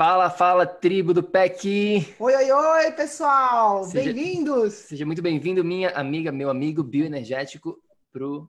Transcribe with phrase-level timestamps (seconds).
[0.00, 2.16] Fala, fala, tribo do PEC!
[2.18, 3.86] Oi, oi, oi, pessoal!
[3.86, 4.72] Bem-vindos!
[4.72, 7.78] Seja muito bem-vindo, minha amiga, meu amigo bioenergético,
[8.10, 8.48] para o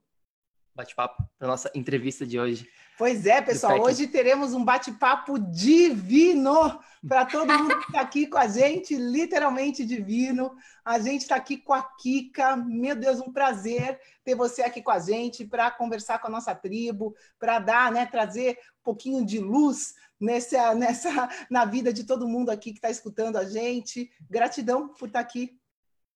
[0.74, 2.70] bate-papo, para nossa entrevista de hoje.
[2.98, 8.38] Pois é, pessoal, hoje teremos um bate-papo divino para todo mundo que está aqui com
[8.38, 10.56] a gente, literalmente divino.
[10.86, 12.56] A gente está aqui com a Kika.
[12.56, 16.56] Meu Deus, um prazer ter você aqui com a gente para conversar com a nossa
[16.56, 21.10] tribo, para dar, né, trazer um pouquinho de luz nessa, nessa,
[21.50, 24.10] na vida de todo mundo aqui que está escutando a gente.
[24.30, 25.60] Gratidão por estar tá aqui.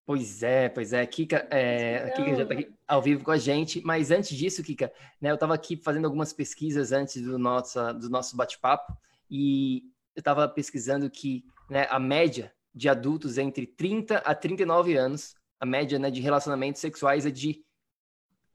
[0.05, 1.03] Pois é, pois é.
[1.05, 4.93] Kika, é, Kika já está aqui ao vivo com a gente, mas antes disso, Kika,
[5.19, 8.95] né, eu estava aqui fazendo algumas pesquisas antes do nosso, do nosso bate-papo
[9.29, 15.35] e eu estava pesquisando que né, a média de adultos entre 30 a 39 anos,
[15.59, 17.65] a média né, de relacionamentos sexuais é de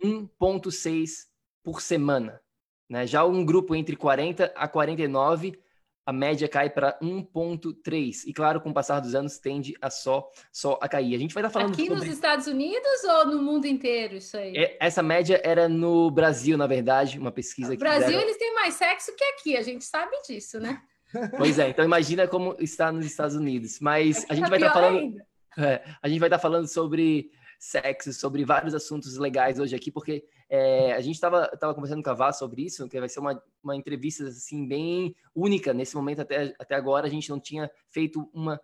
[0.01, 1.27] 1,6
[1.65, 2.41] por semana.
[2.91, 3.07] Né?
[3.07, 5.57] Já um grupo entre 40 a 49,
[6.05, 8.25] a média cai para 1,3.
[8.27, 11.15] E claro, com o passar dos anos, tende a só, só a cair.
[11.15, 12.05] A gente vai estar falando Aqui sobre...
[12.05, 14.57] nos Estados Unidos ou no mundo inteiro, isso aí?
[14.57, 18.23] É, essa média era no Brasil, na verdade, uma pesquisa no que Brasil, fizeram...
[18.23, 20.83] eles têm mais sexo que aqui, a gente sabe disso, né?
[21.37, 23.81] Pois é, então imagina como está nos Estados Unidos.
[23.81, 25.17] Mas a gente vai estar falando...
[25.59, 30.25] É, a gente vai estar falando sobre sexo, sobre vários assuntos legais hoje aqui, porque
[30.49, 33.41] é, a gente estava tava conversando com a Vá sobre isso, que vai ser uma,
[33.63, 37.07] uma entrevista assim bem única nesse momento até, até agora.
[37.07, 38.59] A gente não tinha feito uma,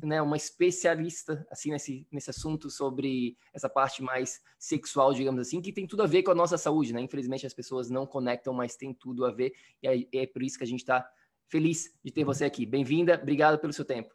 [0.00, 5.72] né, uma especialista assim nesse, nesse assunto sobre essa parte mais sexual, digamos assim, que
[5.72, 7.00] tem tudo a ver com a nossa saúde, né?
[7.00, 10.56] Infelizmente as pessoas não conectam, mas tem tudo a ver e é, é por isso
[10.56, 11.04] que a gente está
[11.48, 12.64] feliz de ter você aqui.
[12.64, 14.14] Bem-vinda, obrigado pelo seu tempo.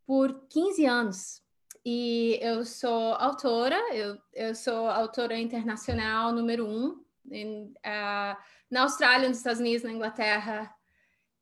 [0.06, 1.42] por 15 anos.
[1.84, 8.36] E eu sou autora, eu, eu sou autora internacional número um em, uh,
[8.70, 10.72] na Austrália, nos Estados Unidos, na Inglaterra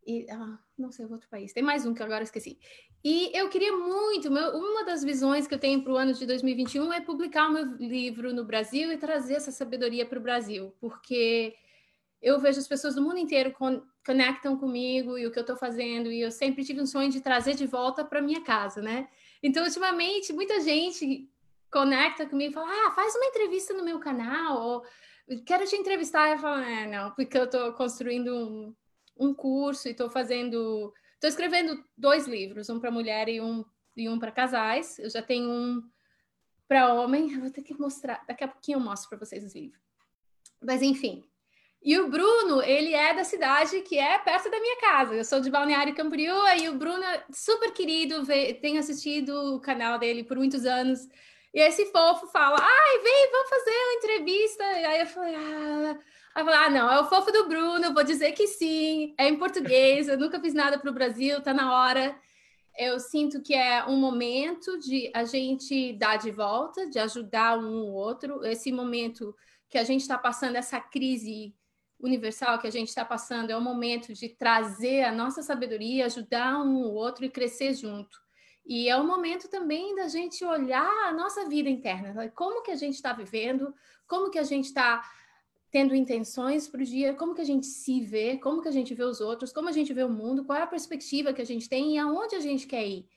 [0.06, 1.52] e uh, não sei outro país.
[1.52, 2.58] Tem mais um que agora esqueci.
[3.02, 6.26] E eu queria muito, meu, uma das visões que eu tenho para o ano de
[6.26, 10.74] 2021 é publicar o meu livro no Brasil e trazer essa sabedoria para o Brasil,
[10.78, 11.54] porque
[12.22, 15.56] eu vejo as pessoas do mundo inteiro con conectam comigo e o que eu estou
[15.56, 19.08] fazendo, e eu sempre tive um sonho de trazer de volta para minha casa, né?
[19.42, 21.28] Então, ultimamente, muita gente
[21.70, 24.84] conecta comigo e fala: ah, faz uma entrevista no meu canal, ou
[25.46, 26.30] quero te entrevistar.
[26.30, 28.74] Eu falo: é, não, porque eu estou construindo um,
[29.18, 30.92] um curso e estou fazendo.
[31.14, 33.64] Estou escrevendo dois livros, um para mulher e um,
[33.96, 34.98] e um para casais.
[34.98, 35.82] Eu já tenho um
[36.66, 37.32] para homem.
[37.32, 39.80] Eu vou ter que mostrar, daqui a pouquinho eu mostro para vocês os livros.
[40.62, 41.24] Mas, enfim,
[41.82, 45.14] e o Bruno, ele é da cidade que é perto da minha casa.
[45.14, 48.26] Eu sou de Balneário Camboriú e o Bruno é super querido,
[48.60, 51.08] tenho assistido o canal dele por muitos anos.
[51.54, 54.64] E esse fofo fala: ai, vem, vamos fazer uma entrevista.
[54.64, 55.98] E aí eu falei: ah.
[56.34, 59.28] Aí eu falei, ah, não, é o fofo do Bruno, vou dizer que sim, é
[59.28, 62.16] em português, eu nunca fiz nada para o Brasil, tá na hora.
[62.78, 67.82] Eu sinto que é um momento de a gente dar de volta, de ajudar um
[67.82, 68.44] ou outro.
[68.46, 69.34] Esse momento
[69.68, 71.52] que a gente está passando, essa crise
[72.02, 76.60] universal que a gente está passando, é o momento de trazer a nossa sabedoria, ajudar
[76.62, 78.18] um ou outro e crescer junto.
[78.66, 82.76] E é o momento também da gente olhar a nossa vida interna, como que a
[82.76, 83.74] gente está vivendo,
[84.06, 85.02] como que a gente está
[85.70, 88.92] tendo intenções para o dia, como que a gente se vê, como que a gente
[88.94, 91.46] vê os outros, como a gente vê o mundo, qual é a perspectiva que a
[91.46, 93.08] gente tem e aonde a gente quer ir.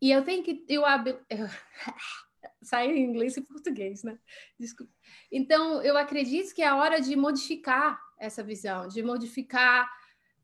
[0.00, 0.82] E eu tenho que eu,
[2.62, 4.18] sai em inglês e português, né?
[4.58, 4.92] Desculpa.
[5.30, 9.90] Então, eu acredito que é a hora de modificar essa visão, de modificar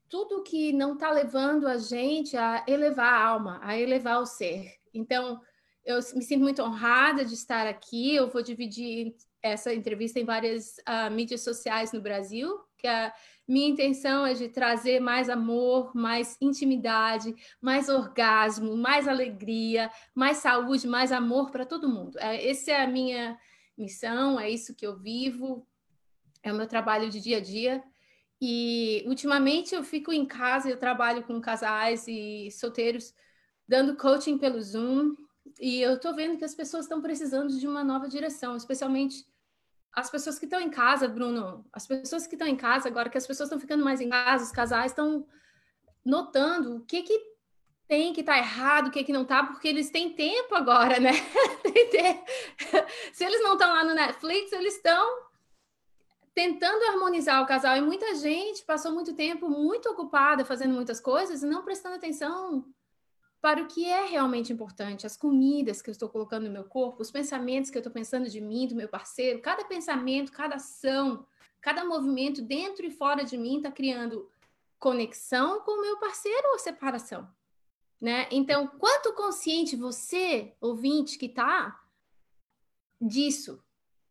[0.09, 4.73] tudo que não está levando a gente a elevar a alma, a elevar o ser.
[4.95, 5.41] Então,
[5.85, 8.15] eu me sinto muito honrada de estar aqui.
[8.15, 13.13] Eu vou dividir essa entrevista em várias uh, mídias sociais no Brasil, que a
[13.47, 20.89] minha intenção é de trazer mais amor, mais intimidade, mais orgasmo, mais alegria, mais saúde,
[20.89, 22.19] mais amor para todo mundo.
[22.19, 23.39] É, essa é a minha
[23.79, 25.65] missão, é isso que eu vivo,
[26.49, 27.83] é o meu trabalho de dia a dia.
[28.41, 33.15] E ultimamente eu fico em casa, eu trabalho com casais e solteiros,
[33.67, 35.17] dando coaching pelo Zoom.
[35.61, 39.25] E eu estou vendo que as pessoas estão precisando de uma nova direção, especialmente
[39.93, 43.17] as pessoas que estão em casa, Bruno, as pessoas que estão em casa, agora que
[43.17, 45.27] as pessoas estão ficando mais em casa, os casais estão
[46.05, 47.19] notando o que que
[47.89, 51.13] tem que tá errado, o que que não está, porque eles têm tempo agora, né?
[53.13, 55.26] Se eles não estão lá no Netflix, eles estão
[56.37, 61.43] tentando harmonizar o casal e muita gente passou muito tempo muito ocupada fazendo muitas coisas
[61.43, 62.63] e não prestando atenção
[63.41, 67.01] para o que é realmente importante, as comidas que eu estou colocando no meu corpo,
[67.01, 71.25] os pensamentos que eu estou pensando de mim, do meu parceiro, cada pensamento, cada ação,
[71.59, 74.31] cada movimento dentro e fora de mim está criando
[74.79, 77.27] conexão com o meu parceiro ou separação,
[77.99, 78.29] né?
[78.31, 81.81] Então, quanto consciente você, ouvinte, que está
[83.01, 83.63] disso?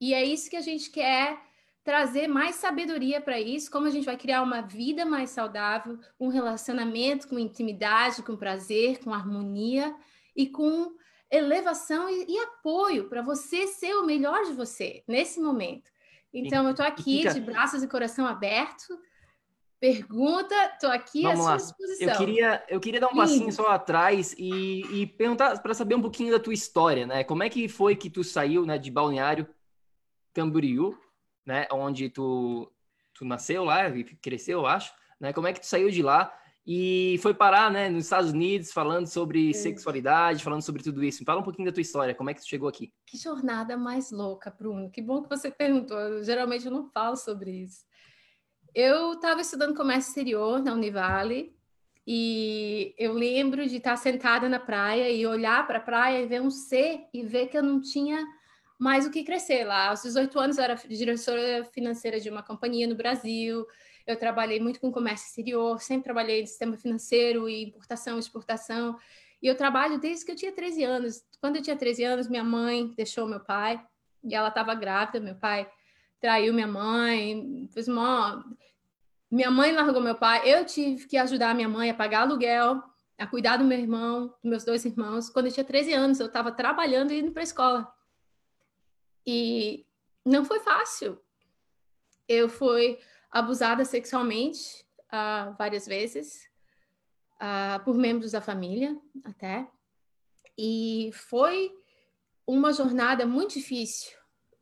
[0.02, 1.46] E é isso que a gente quer
[1.86, 6.30] trazer mais sabedoria para isso, como a gente vai criar uma vida mais saudável, um
[6.30, 9.96] relacionamento com intimidade, com prazer, com harmonia
[10.36, 10.92] e com
[11.30, 15.92] elevação e, e apoio para você ser o melhor de você nesse momento.
[16.34, 19.00] Então, eu estou aqui de braços e coração aberto.
[19.80, 22.10] Pergunta, estou aqui Vamos à sua disposição.
[22.10, 23.22] Eu queria, eu queria dar um Lindo.
[23.22, 27.24] passinho só atrás e, e perguntar para saber um pouquinho da tua história, né?
[27.24, 29.48] Como é que foi que tu saiu né, de Balneário
[30.34, 30.98] Camboriú
[31.46, 31.68] né?
[31.72, 32.72] Onde tu,
[33.14, 33.84] tu nasceu lá,
[34.22, 35.32] cresceu, eu acho, né?
[35.32, 36.34] Como é que tu saiu de lá
[36.68, 41.24] e foi parar, né, nos Estados Unidos, falando sobre sexualidade, falando sobre tudo isso.
[41.24, 42.92] Fala um pouquinho da tua história, como é que tu chegou aqui?
[43.06, 44.90] Que jornada mais louca, Bruno.
[44.90, 46.00] Que bom que você perguntou.
[46.00, 47.86] Eu, geralmente eu não falo sobre isso.
[48.74, 51.56] Eu estava estudando comércio exterior na Univale
[52.06, 56.42] e eu lembro de estar sentada na praia e olhar para a praia e ver
[56.42, 58.26] um C e ver que eu não tinha
[58.78, 59.90] mais o que crescer lá.
[59.90, 63.66] Aos 18 anos, eu era diretora financeira de uma companhia no Brasil.
[64.06, 68.98] Eu trabalhei muito com comércio exterior, sempre trabalhei no sistema financeiro e importação, exportação.
[69.42, 71.24] E eu trabalho desde que eu tinha 13 anos.
[71.40, 73.84] Quando eu tinha 13 anos, minha mãe deixou meu pai
[74.24, 75.20] e ela estava grávida.
[75.20, 75.70] Meu pai
[76.20, 78.44] traiu minha mãe, fez uma.
[79.32, 80.42] Minha mãe largou meu pai.
[80.46, 82.82] Eu tive que ajudar minha mãe a pagar aluguel,
[83.18, 85.30] a cuidar do meu irmão, dos meus dois irmãos.
[85.30, 87.95] Quando eu tinha 13 anos, eu estava trabalhando e indo para a escola.
[89.26, 89.86] E
[90.26, 91.20] não foi fácil.
[92.28, 93.00] Eu fui
[93.32, 96.50] abusada sexualmente uh, várias vezes,
[97.36, 99.68] uh, por membros da família até.
[100.58, 101.72] E foi
[102.48, 104.18] uma jornada muito difícil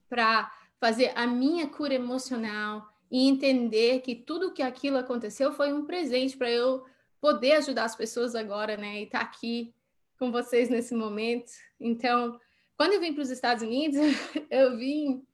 [0.10, 5.86] para fazer a minha cura emocional e entender que tudo que aquilo aconteceu foi um
[5.86, 6.84] presente para eu
[7.22, 9.02] poder ajudar as pessoas agora, né?
[9.02, 9.74] E estar tá aqui
[10.18, 11.52] com vocês nesse momento.
[11.80, 12.40] Então,
[12.84, 13.96] quando eu vim para os Estados Unidos,
[14.52, 15.26] eu vim.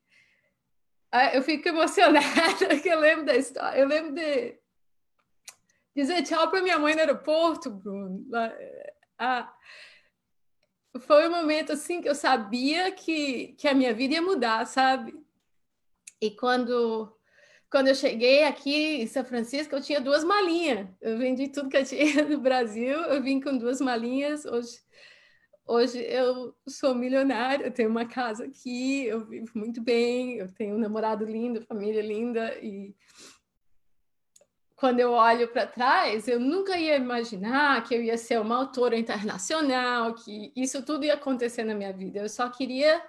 [1.12, 2.28] Ah, eu fico emocionada,
[2.70, 3.80] porque eu lembro da história.
[3.80, 4.56] Eu lembro de
[5.96, 8.24] dizer tchau para minha mãe no aeroporto, Bruno.
[9.18, 9.52] Ah,
[11.00, 15.20] foi um momento assim que eu sabia que, que a minha vida ia mudar, sabe?
[16.22, 17.12] E quando
[17.72, 20.88] quando eu cheguei aqui em São Francisco, eu tinha duas malinhas.
[21.02, 24.46] Eu vendi tudo que eu tinha no Brasil, eu vim com duas malinhas.
[24.46, 24.80] Hoje
[25.72, 30.76] Hoje eu sou milionária, eu tenho uma casa aqui, eu vivo muito bem, eu tenho
[30.76, 32.96] um namorado lindo, família linda e
[34.76, 38.98] quando eu olho para trás, eu nunca ia imaginar que eu ia ser uma autora
[38.98, 42.18] internacional, que isso tudo ia acontecer na minha vida.
[42.18, 43.00] Eu só queria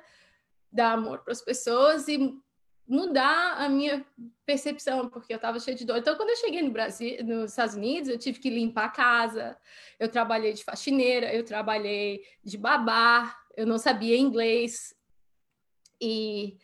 [0.70, 2.38] dar amor para as pessoas e
[2.86, 4.04] mudar a minha
[4.50, 5.98] percepção, porque eu estava cheia de dor.
[5.98, 9.56] Então, quando eu cheguei no Brasil, nos Estados Unidos, eu tive que limpar a casa,
[9.98, 14.92] eu trabalhei de faxineira, eu trabalhei de babá, eu não sabia inglês.
[16.00, 16.56] E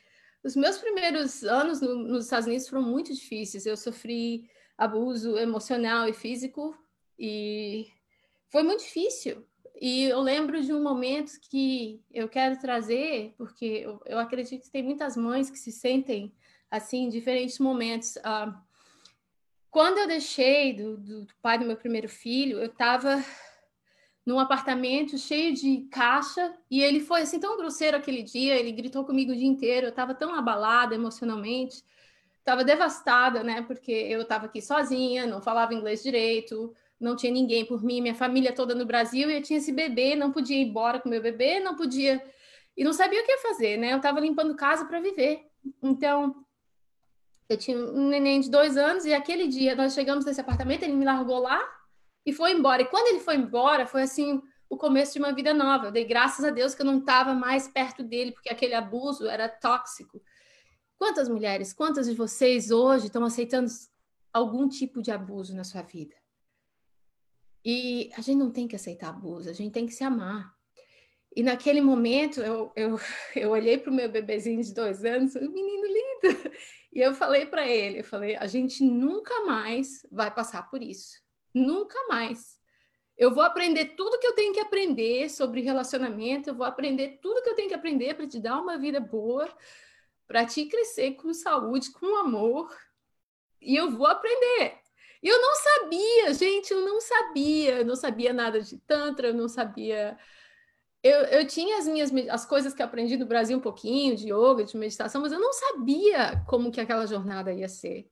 [0.42, 3.66] os meus primeiros anos no, nos Estados Unidos foram muito difíceis.
[3.66, 6.76] Eu sofri abuso emocional e físico
[7.16, 7.86] e
[8.48, 9.46] foi muito difícil.
[9.80, 14.70] E eu lembro de um momento que eu quero trazer, porque eu, eu acredito que
[14.70, 16.32] tem muitas mães que se sentem
[16.70, 18.16] assim, em diferentes momentos.
[18.16, 18.54] Uh,
[19.70, 23.22] quando eu deixei do, do, do, pai do meu primeiro filho, eu estava
[24.24, 29.04] num apartamento cheio de caixa e ele foi assim tão grosseiro aquele dia, ele gritou
[29.04, 31.84] comigo o dia inteiro, eu estava tão abalada emocionalmente,
[32.38, 33.62] estava devastada, né?
[33.62, 38.14] Porque eu estava aqui sozinha, não falava inglês direito, não tinha ninguém por mim, minha
[38.14, 41.20] família toda no Brasil, e eu tinha esse bebê, não podia ir embora com meu
[41.20, 42.22] bebê, não podia
[42.76, 43.92] e não sabia o que fazer, né?
[43.92, 45.46] Eu estava limpando casa para viver.
[45.82, 46.45] Então,
[47.48, 50.94] eu tinha um neném de dois anos e aquele dia nós chegamos nesse apartamento, ele
[50.94, 51.62] me largou lá
[52.24, 52.82] e foi embora.
[52.82, 55.86] E quando ele foi embora, foi assim o começo de uma vida nova.
[55.86, 59.28] Eu dei graças a Deus que eu não estava mais perto dele, porque aquele abuso
[59.28, 60.20] era tóxico.
[60.98, 63.70] Quantas mulheres, quantas de vocês hoje estão aceitando
[64.32, 66.16] algum tipo de abuso na sua vida?
[67.64, 70.55] E a gente não tem que aceitar abuso, a gente tem que se amar.
[71.36, 72.98] E naquele momento eu, eu,
[73.36, 76.50] eu olhei para o meu bebezinho de dois anos, um menino lindo,
[76.90, 81.20] e eu falei para ele, eu falei, a gente nunca mais vai passar por isso,
[81.52, 82.56] nunca mais.
[83.18, 87.42] Eu vou aprender tudo que eu tenho que aprender sobre relacionamento, eu vou aprender tudo
[87.42, 89.46] que eu tenho que aprender para te dar uma vida boa,
[90.26, 92.74] para te crescer com saúde, com amor,
[93.60, 94.78] e eu vou aprender.
[95.22, 99.34] E eu não sabia, gente, eu não sabia, eu não sabia nada de tantra, eu
[99.34, 100.16] não sabia
[101.06, 104.64] eu, eu tinha as minhas as coisas que aprendi do Brasil um pouquinho, de yoga,
[104.64, 108.10] de meditação, mas eu não sabia como que aquela jornada ia ser.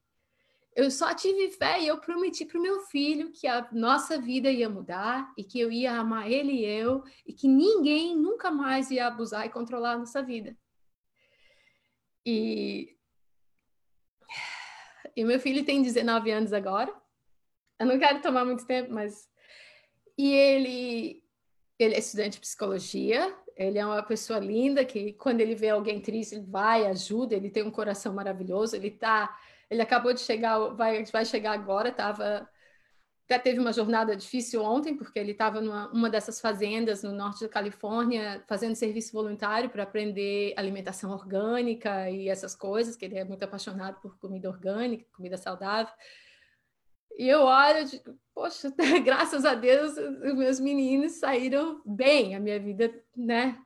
[0.76, 4.50] Eu só tive fé e eu prometi para o meu filho que a nossa vida
[4.50, 8.90] ia mudar e que eu ia amar ele e eu e que ninguém nunca mais
[8.90, 10.56] ia abusar e controlar a nossa vida.
[12.26, 12.96] E,
[15.14, 16.92] e meu filho tem 19 anos agora.
[17.78, 19.28] Eu não quero tomar muito tempo, mas
[20.18, 21.23] e ele
[21.84, 26.00] ele é estudante de psicologia, ele é uma pessoa linda que quando ele vê alguém
[26.00, 29.36] triste, ele vai, ajuda, ele tem um coração maravilhoso, ele tá,
[29.70, 32.48] ele acabou de chegar, vai, vai chegar agora, tava
[33.26, 37.40] até teve uma jornada difícil ontem, porque ele estava numa uma dessas fazendas no norte
[37.40, 43.24] da Califórnia, fazendo serviço voluntário para aprender alimentação orgânica e essas coisas, que ele é
[43.24, 45.92] muito apaixonado por comida orgânica, comida saudável.
[47.16, 48.72] E eu olho e digo, poxa,
[49.04, 53.58] graças a Deus, os meus meninos saíram bem, a minha vida, né?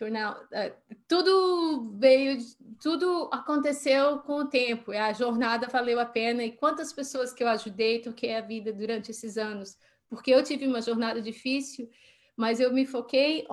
[0.00, 0.74] Uh,
[1.06, 2.36] tudo veio,
[2.82, 6.42] tudo aconteceu com o tempo, a jornada valeu a pena.
[6.42, 9.78] E quantas pessoas que eu ajudei, toquei a vida durante esses anos,
[10.08, 11.88] porque eu tive uma jornada difícil,
[12.36, 13.46] mas eu me foquei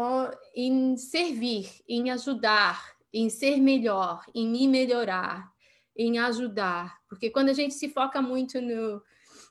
[0.56, 5.51] em servir, em ajudar, em ser melhor, em me melhorar
[5.96, 9.02] em ajudar, porque quando a gente se foca muito no,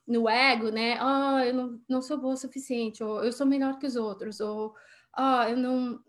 [0.07, 0.99] no ego, né?
[1.03, 4.41] Oh, eu não, não sou boa o suficiente, ou eu sou melhor que os outros,
[4.41, 4.75] ou
[5.19, 6.01] oh, eu não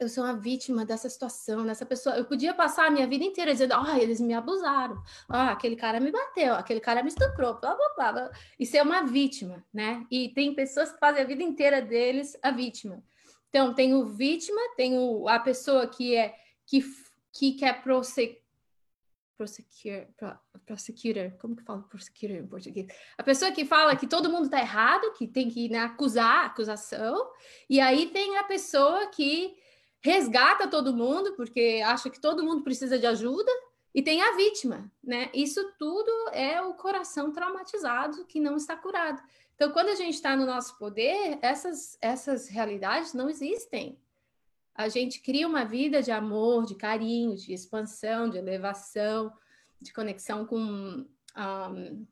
[0.00, 2.16] eu sou uma vítima dessa situação, dessa pessoa.
[2.16, 4.96] Eu podia passar a minha vida inteira dizendo, ah, oh, eles me abusaram,
[5.28, 8.30] ah, aquele cara me bateu, aquele cara me estuprou, blá, blá, blá, blá.
[8.58, 10.06] E ser uma vítima, né?
[10.10, 13.02] E tem pessoas que fazem a vida inteira deles a vítima.
[13.50, 16.34] Então, tem o vítima, tem o, a pessoa que é
[16.66, 16.82] que,
[17.30, 18.39] que quer prosseguir
[19.40, 22.86] prosecutor, prosecutor, como que fala prosecutor em português?
[23.16, 27.30] A pessoa que fala que todo mundo está errado, que tem que né, acusar, acusação,
[27.68, 29.56] e aí tem a pessoa que
[30.02, 33.50] resgata todo mundo, porque acha que todo mundo precisa de ajuda,
[33.94, 35.30] e tem a vítima, né?
[35.34, 39.20] Isso tudo é o coração traumatizado que não está curado.
[39.56, 43.98] Então, quando a gente está no nosso poder, essas, essas realidades não existem
[44.74, 49.32] a gente cria uma vida de amor, de carinho, de expansão, de elevação,
[49.80, 52.06] de conexão com um,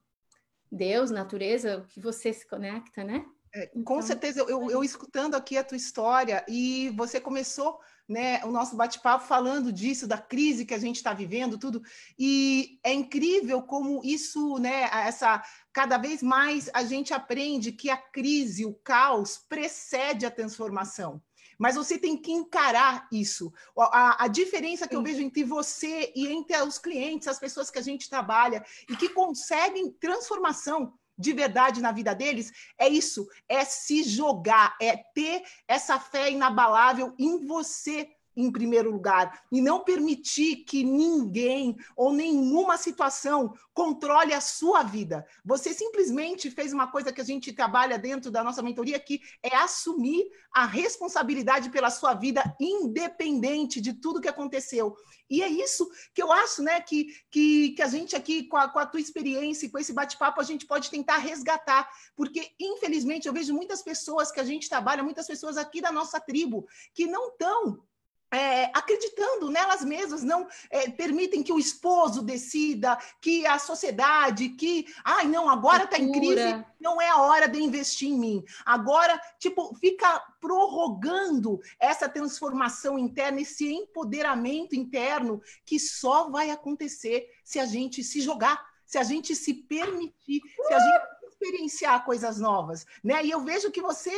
[0.71, 3.25] Deus, natureza, que você se conecta, né?
[3.55, 8.45] É, com então, certeza, eu, eu, escutando aqui a tua história e você começou né,
[8.45, 11.83] o nosso bate-papo falando disso, da crise que a gente está vivendo, tudo,
[12.19, 17.97] e é incrível como isso, né, essa cada vez mais a gente aprende que a
[17.97, 21.23] crise, o caos precede a transformação.
[21.59, 23.53] Mas você tem que encarar isso.
[23.77, 27.79] A, a diferença que eu vejo entre você e entre os clientes, as pessoas que
[27.79, 33.65] a gente trabalha e que conseguem transformação de verdade na vida deles, é isso, é
[33.65, 40.65] se jogar, é ter essa fé inabalável em você em primeiro lugar e não permitir
[40.65, 45.27] que ninguém ou nenhuma situação controle a sua vida.
[45.45, 49.57] Você simplesmente fez uma coisa que a gente trabalha dentro da nossa mentoria que é
[49.57, 54.97] assumir a responsabilidade pela sua vida independente de tudo que aconteceu.
[55.31, 58.69] E é isso que eu acho, né, que, que, que a gente aqui, com a,
[58.69, 63.29] com a tua experiência e com esse bate-papo, a gente pode tentar resgatar, porque, infelizmente,
[63.29, 67.07] eu vejo muitas pessoas que a gente trabalha, muitas pessoas aqui da nossa tribo, que
[67.07, 67.79] não estão
[68.31, 74.87] é, acreditando nelas mesmas, não é, permitem que o esposo decida, que a sociedade, que,
[75.05, 78.45] ai, não, agora está em crise, não é a hora de investir em mim.
[78.65, 87.59] Agora, tipo, fica prorrogando essa transformação interna, esse empoderamento interno que só vai acontecer se
[87.59, 92.85] a gente se jogar, se a gente se permitir, se a gente experienciar coisas novas,
[93.03, 93.25] né?
[93.25, 94.11] E eu vejo que você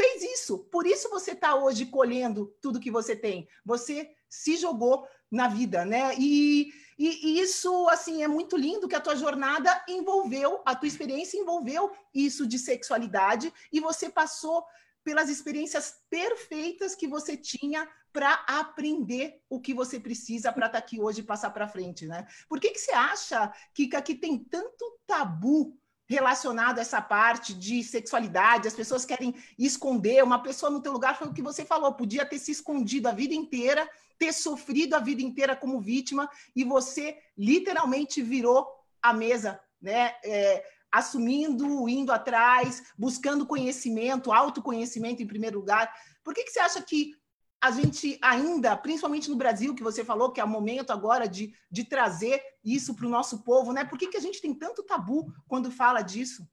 [0.00, 0.58] fez isso.
[0.70, 3.46] Por isso você está hoje colhendo tudo que você tem.
[3.64, 6.14] Você se jogou na vida, né?
[6.18, 10.88] E, e, e, isso, assim, é muito lindo que a tua jornada envolveu, a tua
[10.88, 14.64] experiência envolveu isso de sexualidade e você passou
[15.04, 20.84] pelas experiências perfeitas que você tinha para aprender o que você precisa para estar tá
[20.84, 22.26] aqui hoje e passar para frente, né?
[22.48, 25.78] Por que, que você acha, Kika, que tem tanto tabu
[26.10, 30.24] relacionado a essa parte de sexualidade, as pessoas querem esconder.
[30.24, 33.12] Uma pessoa no teu lugar foi o que você falou, podia ter se escondido a
[33.12, 33.88] vida inteira,
[34.18, 38.66] ter sofrido a vida inteira como vítima, e você literalmente virou
[39.00, 40.14] a mesa, né?
[40.24, 45.94] É, assumindo, indo atrás, buscando conhecimento, autoconhecimento em primeiro lugar.
[46.24, 47.14] Por que, que você acha que
[47.60, 51.54] a gente ainda, principalmente no Brasil, que você falou que é o momento agora de,
[51.70, 53.84] de trazer isso para o nosso povo, né?
[53.84, 56.48] Por que, que a gente tem tanto tabu quando fala disso?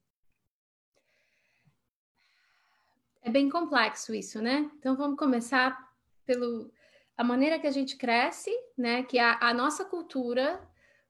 [3.22, 4.70] É bem complexo isso, né?
[4.78, 5.78] Então vamos começar
[6.26, 6.70] pelo
[7.16, 9.02] a maneira que a gente cresce, né?
[9.02, 10.60] Que a, a nossa cultura,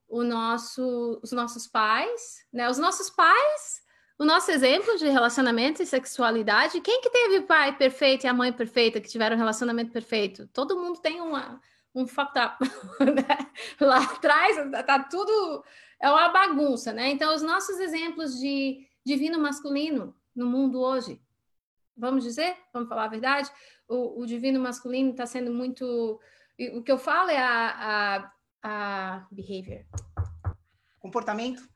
[0.07, 2.69] o nosso, os nossos pais, né?
[2.69, 3.83] Os nossos pais
[4.19, 8.33] o nosso exemplo de relacionamento e sexualidade, quem que teve o pai perfeito e a
[8.33, 10.45] mãe perfeita que tiveram um relacionamento perfeito?
[10.47, 11.61] Todo mundo tem uma,
[11.95, 12.57] um fucked up.
[12.99, 13.49] Né?
[13.79, 15.63] Lá atrás tá tudo
[16.01, 17.09] é uma bagunça, né?
[17.09, 21.21] Então os nossos exemplos de divino masculino no mundo hoje,
[21.95, 23.49] vamos dizer, vamos falar a verdade,
[23.87, 26.19] o, o divino masculino está sendo muito,
[26.73, 28.31] o que eu falo é a, a,
[28.63, 29.85] a behavior,
[30.99, 31.67] comportamento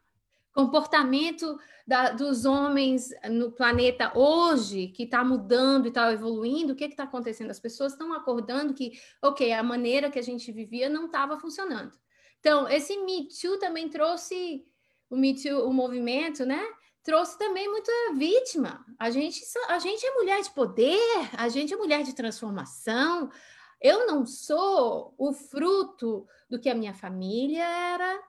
[0.53, 6.85] comportamento da, dos homens no planeta hoje, que está mudando e está evoluindo, o que
[6.85, 7.49] está acontecendo?
[7.49, 11.91] As pessoas estão acordando que, ok, a maneira que a gente vivia não estava funcionando.
[12.39, 14.63] Então, esse Me Too também trouxe,
[15.09, 16.63] o Me Too, o movimento, né?
[17.01, 18.85] Trouxe também muita vítima.
[18.97, 23.29] A gente, a gente é mulher de poder, a gente é mulher de transformação.
[23.81, 28.23] Eu não sou o fruto do que a minha família era,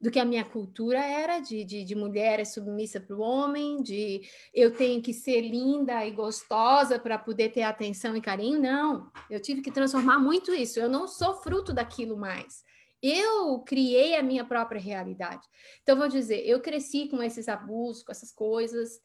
[0.00, 3.82] do que a minha cultura era de, de, de mulher é submissa para o homem,
[3.82, 4.22] de
[4.54, 8.60] eu tenho que ser linda e gostosa para poder ter atenção e carinho.
[8.60, 10.78] Não, eu tive que transformar muito isso.
[10.78, 12.64] Eu não sou fruto daquilo mais.
[13.02, 15.46] Eu criei a minha própria realidade.
[15.82, 19.00] Então, vou dizer, eu cresci com esses abusos, com essas coisas,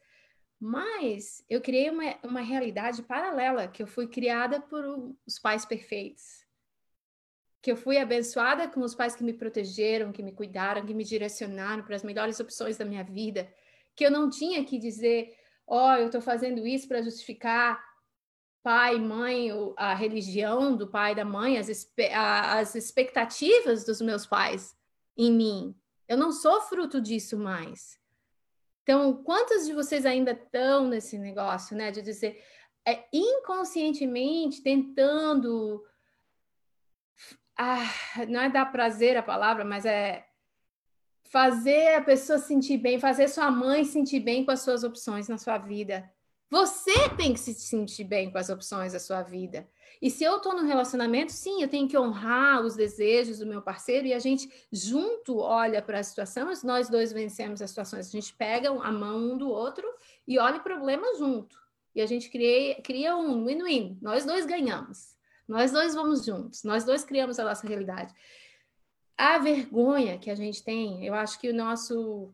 [0.60, 4.84] mas eu criei uma, uma realidade paralela, que eu fui criada por
[5.25, 6.42] os pais perfeitos
[7.63, 11.06] que eu fui abençoada com os pais que me protegeram, que me cuidaram, que me
[11.06, 13.49] direcionaram para as melhores opções da minha vida,
[13.95, 15.34] que eu não tinha que dizer,
[15.65, 17.82] ó, oh, eu estou fazendo isso para justificar
[18.62, 19.47] pai, mãe,
[19.78, 21.69] a religião do pai e da mãe, as,
[22.49, 24.76] as expectativas dos meus pais
[25.15, 25.73] em mim.
[26.06, 27.97] Eu não sou fruto disso mais.
[28.82, 32.43] Então, quantos de vocês ainda estão nesse negócio, né, de dizer,
[32.86, 35.82] é, inconscientemente tentando
[37.57, 40.25] ah, não é dar prazer a palavra, mas é
[41.25, 45.37] fazer a pessoa sentir bem, fazer sua mãe sentir bem com as suas opções na
[45.37, 46.09] sua vida.
[46.49, 49.67] Você tem que se sentir bem com as opções da sua vida.
[49.99, 53.61] E se eu estou no relacionamento, sim, eu tenho que honrar os desejos do meu
[53.61, 58.07] parceiro e a gente junto olha para as situações, nós dois vencemos as situações.
[58.07, 59.87] A gente pega a mão um do outro
[60.27, 61.57] e olha o problema junto.
[61.95, 63.97] E a gente cria, cria um win-win.
[64.01, 65.12] Nós dois ganhamos.
[65.47, 68.13] Nós dois vamos juntos, nós dois criamos a nossa realidade.
[69.17, 72.34] A vergonha que a gente tem, eu acho que o nosso,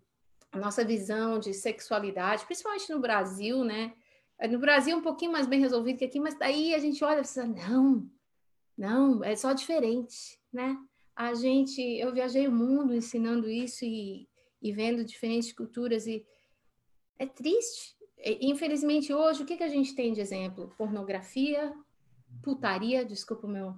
[0.51, 3.93] a nossa visão de sexualidade, principalmente no Brasil, né?
[4.49, 7.15] No Brasil é um pouquinho mais bem resolvido que aqui, mas daí a gente olha
[7.15, 8.09] e pensa, não,
[8.77, 10.77] não, é só diferente, né?
[11.13, 14.29] A gente, eu viajei o mundo ensinando isso e,
[14.61, 16.25] e vendo diferentes culturas e
[17.17, 17.97] é triste.
[18.41, 20.73] Infelizmente, hoje, o que, que a gente tem de exemplo?
[20.77, 21.73] Pornografia,
[22.43, 23.75] putaria, desculpa o meu.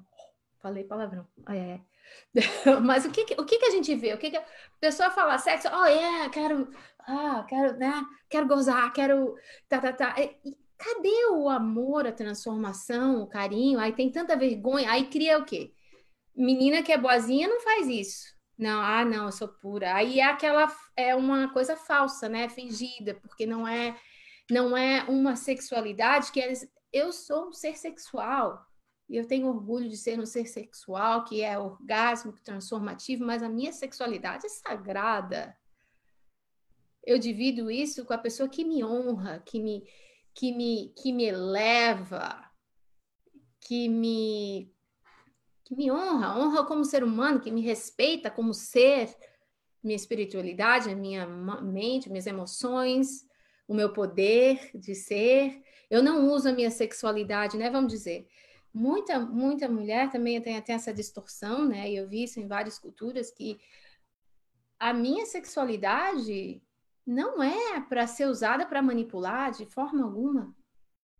[0.62, 1.28] Falei palavrão.
[1.50, 1.80] É.
[2.82, 4.14] Mas o que, o que, que a gente vê?
[4.14, 4.46] O que, que a
[4.80, 5.68] pessoa fala sexo?
[5.74, 8.04] Oh, yeah, quero, ah, quero, né?
[8.30, 9.36] Quero gozar, quero.
[9.68, 10.16] Tá, tá, tá.
[10.18, 13.80] E, cadê o amor, a transformação, o carinho?
[13.80, 14.90] Aí tem tanta vergonha.
[14.92, 15.74] Aí cria o quê?
[16.36, 18.26] Menina que é boazinha não faz isso.
[18.58, 19.94] Não, ah, não, eu sou pura.
[19.96, 22.48] Aí é aquela é uma coisa falsa, né?
[22.50, 23.96] Fingida, porque não é
[24.50, 26.42] não é uma sexualidade que
[26.92, 28.66] eu sou um ser sexual
[29.10, 33.50] e eu tenho orgulho de ser um ser sexual, que é orgásmico, transformativo, mas a
[33.50, 35.58] minha sexualidade é sagrada.
[37.04, 39.86] Eu divido isso com a pessoa que me honra, que me,
[40.34, 42.50] que me, que me eleva,
[43.60, 44.74] que me,
[45.66, 49.14] que me honra, honra como ser humano, que me respeita como ser,
[49.84, 53.28] minha espiritualidade, a minha mente, minhas emoções,
[53.68, 55.62] o meu poder de ser.
[55.92, 57.70] Eu não uso a minha sexualidade, né?
[57.70, 58.26] Vamos dizer,
[58.74, 61.92] muita, muita mulher também tem, tem essa distorção, né?
[61.92, 63.60] E eu vi isso em várias culturas, que
[64.80, 66.64] a minha sexualidade
[67.06, 70.56] não é para ser usada para manipular de forma alguma.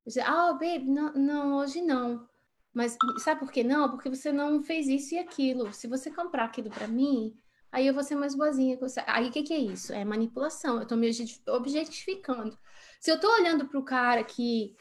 [0.08, 2.26] Dizer, ah, oh, babe, não, não, hoje não.
[2.74, 3.90] Mas sabe por que não?
[3.90, 5.74] Porque você não fez isso e aquilo.
[5.74, 7.36] Se você comprar aquilo para mim,
[7.70, 8.80] aí eu vou ser mais boazinha.
[9.06, 9.92] Aí o que, que é isso?
[9.92, 10.78] É manipulação.
[10.78, 11.12] Eu estou me
[11.48, 12.58] objetificando.
[13.02, 14.76] Se eu estou olhando para o cara que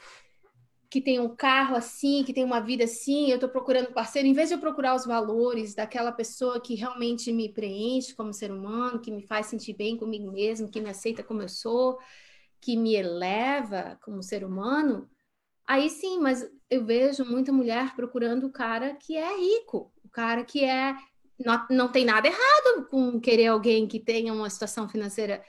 [0.91, 4.33] que tem um carro assim, que tem uma vida assim, eu estou procurando parceiro, em
[4.33, 8.99] vez de eu procurar os valores daquela pessoa que realmente me preenche como ser humano,
[8.99, 11.97] que me faz sentir bem comigo mesmo, que me aceita como eu sou,
[12.59, 15.09] que me eleva como ser humano,
[15.65, 20.43] aí sim, mas eu vejo muita mulher procurando o cara que é rico, o cara
[20.43, 20.93] que é.
[21.39, 25.41] Não, não tem nada errado com querer alguém que tenha uma situação financeira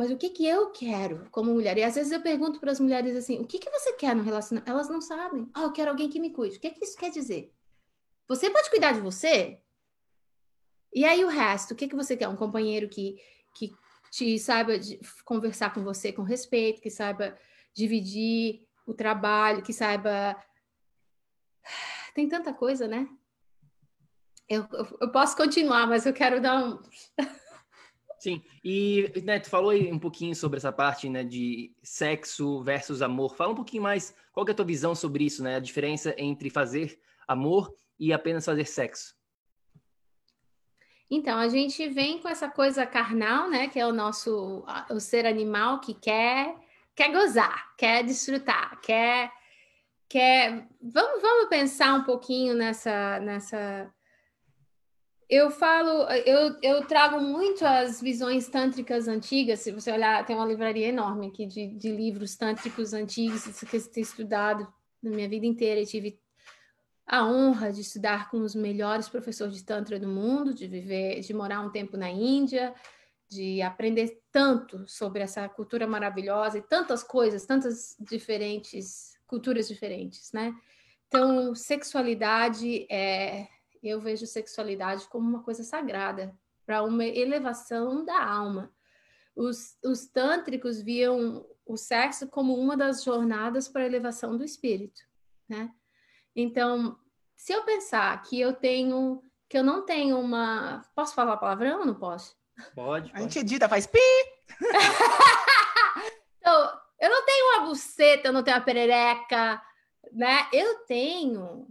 [0.00, 1.76] mas o que que eu quero como mulher?
[1.76, 4.22] E às vezes eu pergunto para as mulheres assim, o que que você quer no
[4.22, 4.70] relacionamento?
[4.70, 5.46] Elas não sabem.
[5.52, 6.56] Ah, eu quero alguém que me cuide.
[6.56, 7.52] O que que isso quer dizer?
[8.26, 9.60] Você pode cuidar de você?
[10.90, 12.28] E aí o resto, o que que você quer?
[12.28, 13.20] Um companheiro que,
[13.54, 13.74] que
[14.10, 14.72] te saiba
[15.22, 17.38] conversar com você com respeito, que saiba
[17.74, 20.34] dividir o trabalho, que saiba...
[22.14, 23.06] Tem tanta coisa, né?
[24.48, 26.82] Eu, eu, eu posso continuar, mas eu quero dar um...
[28.20, 33.00] Sim, e né, tu falou aí um pouquinho sobre essa parte né, de sexo versus
[33.00, 33.34] amor.
[33.34, 35.56] Fala um pouquinho mais, qual é a tua visão sobre isso, né?
[35.56, 39.16] A diferença entre fazer amor e apenas fazer sexo.
[41.10, 43.68] Então, a gente vem com essa coisa carnal, né?
[43.68, 46.54] Que é o nosso o ser animal que quer
[46.94, 49.32] quer gozar, quer desfrutar, quer
[50.06, 53.90] quer vamos, vamos pensar um pouquinho nessa nessa
[55.30, 59.60] eu falo, eu, eu trago muito as visões tântricas antigas.
[59.60, 63.86] Se você olhar, tem uma livraria enorme aqui de, de livros tântricos antigos, que eu
[63.88, 64.66] tenho estudado
[65.00, 65.80] na minha vida inteira.
[65.80, 66.18] Eu tive
[67.06, 71.32] a honra de estudar com os melhores professores de Tantra do mundo, de viver, de
[71.32, 72.74] morar um tempo na Índia,
[73.28, 80.52] de aprender tanto sobre essa cultura maravilhosa e tantas coisas, tantas diferentes culturas diferentes, né?
[81.06, 83.46] Então, sexualidade é
[83.82, 86.34] eu vejo sexualidade como uma coisa sagrada,
[86.66, 88.72] para uma elevação da alma.
[89.34, 95.00] Os, os tântricos viam o sexo como uma das jornadas para a elevação do espírito,
[95.48, 95.72] né?
[96.34, 96.98] Então,
[97.36, 101.86] se eu pensar que eu tenho, que eu não tenho uma, posso falar palavrão ou
[101.86, 102.36] não posso?
[102.74, 103.10] Pode.
[103.10, 103.12] pode.
[103.14, 103.98] A gente edita, faz pi.
[106.38, 109.62] então, eu não tenho uma buceta, eu não tenho uma perereca,
[110.12, 110.48] né?
[110.52, 111.66] Eu tenho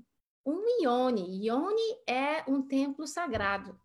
[0.50, 1.46] um Ione.
[1.46, 3.80] Ione é um templo sagrado.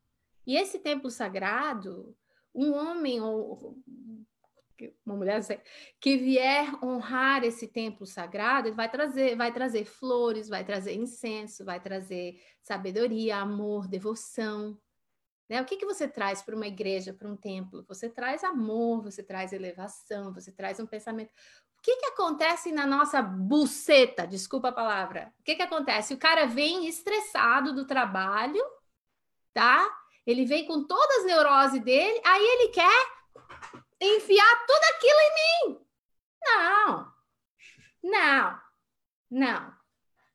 [0.46, 2.16] E esse templo sagrado,
[2.54, 3.76] um homem ou
[5.06, 5.40] uma mulher
[6.00, 11.64] que vier honrar esse templo sagrado, ele vai trazer, vai trazer flores, vai trazer incenso,
[11.64, 14.78] vai trazer sabedoria, amor, devoção.
[15.48, 15.60] Né?
[15.60, 17.84] O que, que você traz para uma igreja, para um templo?
[17.86, 21.30] Você traz amor, você traz elevação, você traz um pensamento
[21.84, 24.26] que, que acontece na nossa buceta?
[24.26, 25.30] Desculpa a palavra.
[25.38, 26.14] O que, que acontece?
[26.14, 28.64] O cara vem estressado do trabalho,
[29.52, 29.86] tá?
[30.26, 33.06] Ele vem com todas as neuroses dele, aí ele quer
[34.00, 35.34] enfiar tudo aquilo em
[35.68, 35.86] mim.
[36.42, 37.12] Não,
[38.02, 38.60] não,
[39.30, 39.74] não.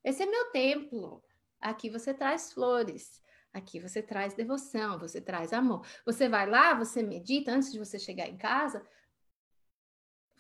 [0.04, 1.24] Esse é meu templo.
[1.60, 3.24] Aqui você traz flores.
[3.52, 5.84] Aqui você traz devoção, você traz amor.
[6.06, 8.88] Você vai lá, você medita antes de você chegar em casa,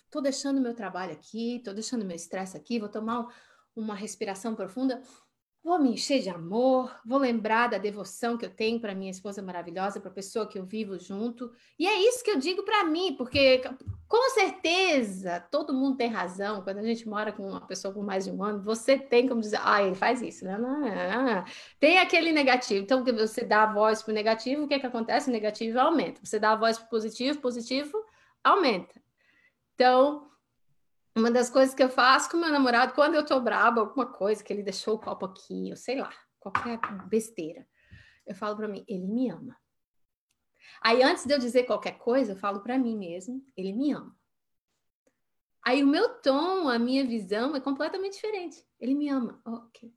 [0.09, 3.27] Estou deixando meu trabalho aqui, estou deixando meu estresse aqui, vou tomar
[3.75, 4.99] uma respiração profunda,
[5.63, 9.39] vou me encher de amor, vou lembrar da devoção que eu tenho para minha esposa
[9.39, 11.51] maravilhosa, para a pessoa que eu vivo junto.
[11.77, 13.61] E é isso que eu digo para mim, porque
[14.07, 16.63] com certeza todo mundo tem razão.
[16.63, 19.41] Quando a gente mora com uma pessoa por mais de um ano, você tem como
[19.41, 20.57] dizer, ah, ele faz isso, né?
[21.79, 22.81] Tem aquele negativo.
[22.81, 25.29] Então, você dá a voz para o negativo, o que, é que acontece?
[25.29, 26.19] O negativo aumenta.
[26.23, 27.95] Você dá a voz para o positivo, positivo
[28.43, 28.99] aumenta.
[29.79, 30.29] Então,
[31.15, 34.43] uma das coisas que eu faço com meu namorado, quando eu tô braba, alguma coisa,
[34.43, 37.65] que ele deixou o copo aqui, ou sei lá, qualquer besteira,
[38.27, 39.57] eu falo para mim, ele me ama.
[40.81, 44.13] Aí, antes de eu dizer qualquer coisa, eu falo para mim mesmo, ele me ama.
[45.65, 48.61] Aí o meu tom, a minha visão é completamente diferente.
[48.81, 49.41] Ele me ama.
[49.45, 49.93] ok.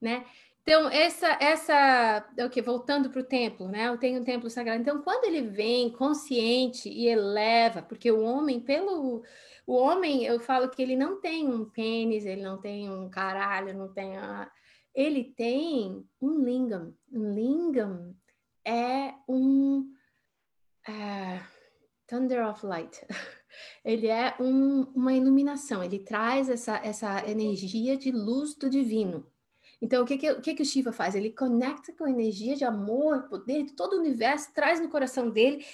[0.00, 0.26] Né?
[0.66, 3.88] Então, essa, essa, o que voltando para o templo, né?
[3.88, 4.80] Eu tenho um templo sagrado.
[4.80, 9.22] Então, quando ele vem consciente e eleva, porque o homem, pelo
[9.66, 13.76] o homem, eu falo que ele não tem um pênis, ele não tem um caralho,
[13.76, 14.50] não tem a...
[14.94, 16.94] ele tem um lingam.
[17.12, 18.16] Um lingam
[18.64, 19.80] é um
[20.88, 21.40] uh,
[22.06, 23.06] thunder of light.
[23.84, 25.84] Ele é um, uma iluminação.
[25.84, 29.30] Ele traz essa essa energia de luz do divino.
[29.80, 31.14] Então, o que, que, o, que, que o Shiva faz?
[31.14, 35.30] Ele conecta com a energia de amor, poder de todo o universo, traz no coração
[35.30, 35.64] dele,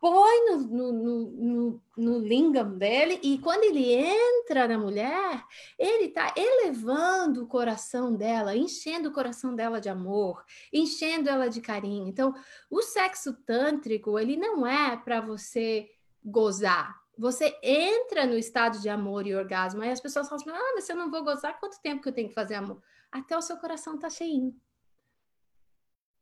[0.00, 5.44] põe no, no, no, no, lingam dele, e quando ele entra na mulher,
[5.78, 11.60] ele está elevando o coração dela, enchendo o coração dela de amor, enchendo ela de
[11.60, 12.06] carinho.
[12.06, 12.34] Então,
[12.70, 15.90] o sexo tântrico, ele não é para você
[16.24, 16.96] gozar.
[17.16, 20.88] Você entra no estado de amor e orgasmo, aí as pessoas falam assim, ah, mas
[20.88, 22.80] eu não vou gozar, quanto tempo que eu tenho que fazer amor?
[23.10, 24.54] Até o seu coração tá cheinho.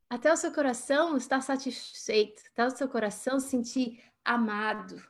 [0.09, 5.03] Até o seu coração estar satisfeito, até o seu coração sentir amado,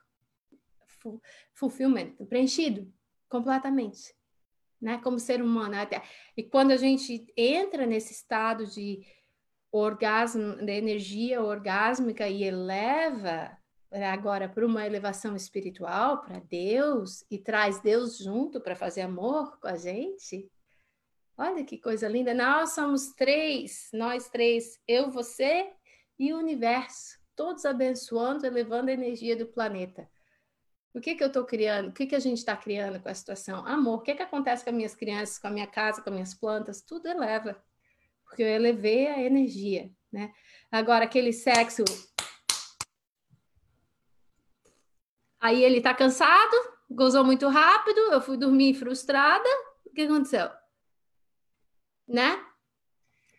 [1.53, 2.91] fulfillment, preenchido
[3.29, 4.15] completamente,
[4.81, 4.99] né?
[4.99, 6.03] Como ser humano até.
[6.37, 9.05] E quando a gente entra nesse estado de
[9.71, 13.57] orgasmo, de energia orgásmica e eleva
[14.13, 19.69] agora para uma elevação espiritual, para Deus e traz Deus junto para fazer amor com
[19.69, 20.51] a gente,
[21.39, 22.33] Olha que coisa linda.
[22.33, 25.71] Nós somos três, nós três, eu, você
[26.19, 30.09] e o universo, todos abençoando, elevando a energia do planeta.
[30.95, 31.89] O que, que eu estou criando?
[31.89, 33.67] O que, que a gente está criando com a situação?
[33.67, 33.99] Amor.
[33.99, 36.35] O que, que acontece com as minhas crianças, com a minha casa, com as minhas
[36.35, 36.81] plantas?
[36.81, 37.63] Tudo eleva.
[38.25, 40.33] Porque eu elevei a energia, né?
[40.73, 41.85] Agora, aquele sexo.
[45.39, 46.57] Aí ele está cansado,
[46.91, 49.49] gozou muito rápido, eu fui dormir frustrada.
[49.85, 50.49] O que aconteceu?
[52.07, 52.45] Né?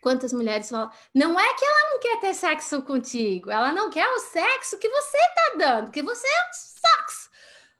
[0.01, 4.07] Quantas mulheres falam, não é que ela não quer ter sexo contigo, ela não quer
[4.07, 7.29] o sexo que você tá dando, que você é um sexo.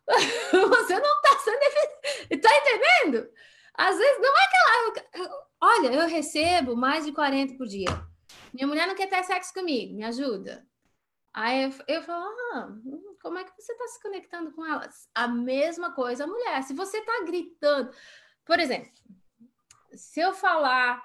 [0.70, 2.42] você não tá sendo.
[2.42, 3.30] Tá entendendo?
[3.74, 5.48] Às vezes não é que ela.
[5.62, 7.90] Olha, eu recebo mais de 40 por dia.
[8.54, 10.66] Minha mulher não quer ter sexo comigo, me ajuda.
[11.34, 12.70] Aí eu, eu falo, ah,
[13.22, 15.08] como é que você está se conectando com elas?
[15.14, 16.64] A mesma coisa a mulher.
[16.64, 17.92] Se você está gritando,
[18.44, 18.92] por exemplo,
[19.98, 21.04] se eu falar,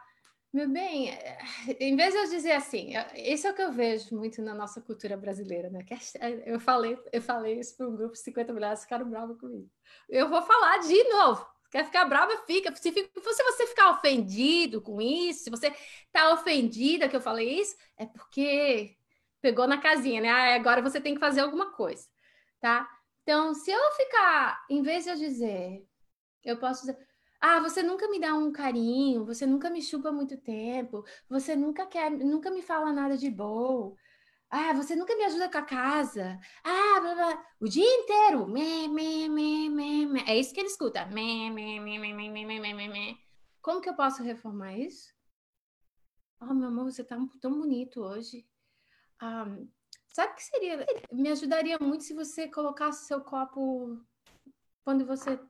[0.52, 1.38] meu bem, eh,
[1.80, 4.80] em vez de eu dizer assim, isso é o que eu vejo muito na nossa
[4.80, 5.84] cultura brasileira, né?
[6.20, 9.70] É, eu falei, eu falei isso para um grupo de 50 mulheres, ficaram bravos comigo.
[10.08, 11.46] Eu vou falar de novo.
[11.70, 12.74] Quer ficar brava, fica.
[12.76, 15.74] Se, fica, se você ficar ofendido com isso, se você
[16.12, 18.94] tá ofendida que eu falei isso, é porque
[19.40, 20.28] pegou na casinha, né?
[20.28, 22.06] Ah, agora você tem que fazer alguma coisa,
[22.60, 22.86] tá?
[23.22, 25.82] Então, se eu ficar, em vez de eu dizer,
[26.44, 26.98] eu posso dizer,
[27.42, 31.84] ah, você nunca me dá um carinho, você nunca me chupa muito tempo, você nunca
[31.86, 33.96] quer, nunca me fala nada de bom.
[34.48, 36.38] Ah, você nunca me ajuda com a casa.
[36.62, 37.46] Ah, blá, blá.
[37.60, 38.46] o dia inteiro.
[38.46, 40.20] Me, me, me, me, me.
[40.28, 41.06] É isso que ele escuta.
[41.06, 43.18] Me, me, me, me, me, me, me, me, me.
[43.60, 45.12] Como que eu posso reformar isso?
[46.40, 48.46] Oh, meu amor, você tá tão bonito hoje.
[49.20, 49.46] Ah,
[50.08, 50.86] sabe o que seria?
[51.10, 53.98] Me ajudaria muito se você colocasse seu copo
[54.84, 55.40] quando você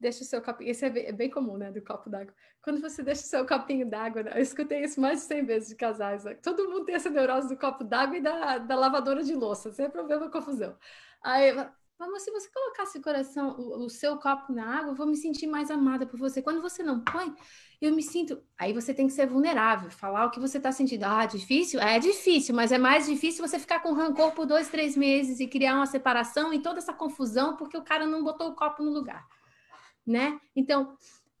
[0.00, 0.70] deixa o seu copinho.
[0.70, 1.70] Isso é bem, é bem comum, né?
[1.70, 2.34] Do copo d'água.
[2.62, 4.32] Quando você deixa o seu copinho d'água, né?
[4.34, 6.24] eu escutei isso mais de 100 vezes de casais.
[6.24, 6.34] Né?
[6.34, 9.72] Todo mundo tem essa neurose do copo d'água e da, da lavadora de louça.
[9.72, 10.76] Sempre uma confusão.
[11.22, 11.52] Aí,
[11.98, 15.16] mas se você colocasse o coração, o, o, seu copo na água, eu vou me
[15.16, 16.42] sentir mais amada por você.
[16.42, 17.34] Quando você não põe,
[17.80, 18.42] eu me sinto.
[18.58, 21.04] Aí você tem que ser vulnerável, falar o que você está sentindo.
[21.04, 21.80] Ah, difícil?
[21.80, 25.46] É difícil, mas é mais difícil você ficar com rancor por dois, três meses e
[25.46, 28.90] criar uma separação e toda essa confusão porque o cara não botou o copo no
[28.90, 29.26] lugar
[30.06, 30.40] né?
[30.54, 30.96] Então,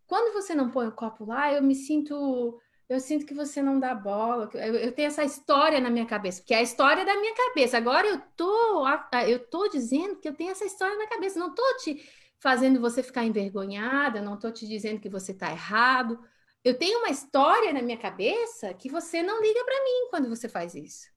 [0.06, 3.80] quando você não põe o copo lá, eu me sinto eu sinto que você não
[3.80, 4.48] dá bola.
[4.54, 7.76] Eu, eu, tenho essa história na minha cabeça, porque é a história da minha cabeça.
[7.76, 8.86] Agora eu tô,
[9.26, 11.38] eu tô dizendo que eu tenho essa história na cabeça.
[11.38, 16.18] Não tô te fazendo você ficar envergonhada, não tô te dizendo que você tá errado.
[16.62, 20.48] Eu tenho uma história na minha cabeça que você não liga para mim quando você
[20.48, 21.08] faz isso.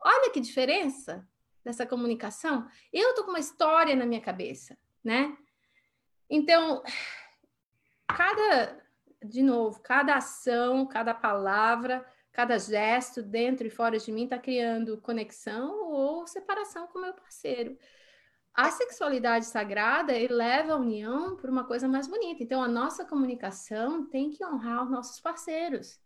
[0.00, 1.26] Olha que diferença
[1.62, 2.66] dessa comunicação.
[2.90, 5.36] Eu tô com uma história na minha cabeça, né?
[6.28, 6.82] Então,
[8.06, 8.82] cada,
[9.24, 15.00] de novo, cada ação, cada palavra, cada gesto dentro e fora de mim está criando
[15.00, 17.76] conexão ou separação com o meu parceiro.
[18.54, 22.42] A sexualidade sagrada eleva a união por uma coisa mais bonita.
[22.42, 26.00] Então, a nossa comunicação tem que honrar os nossos parceiros.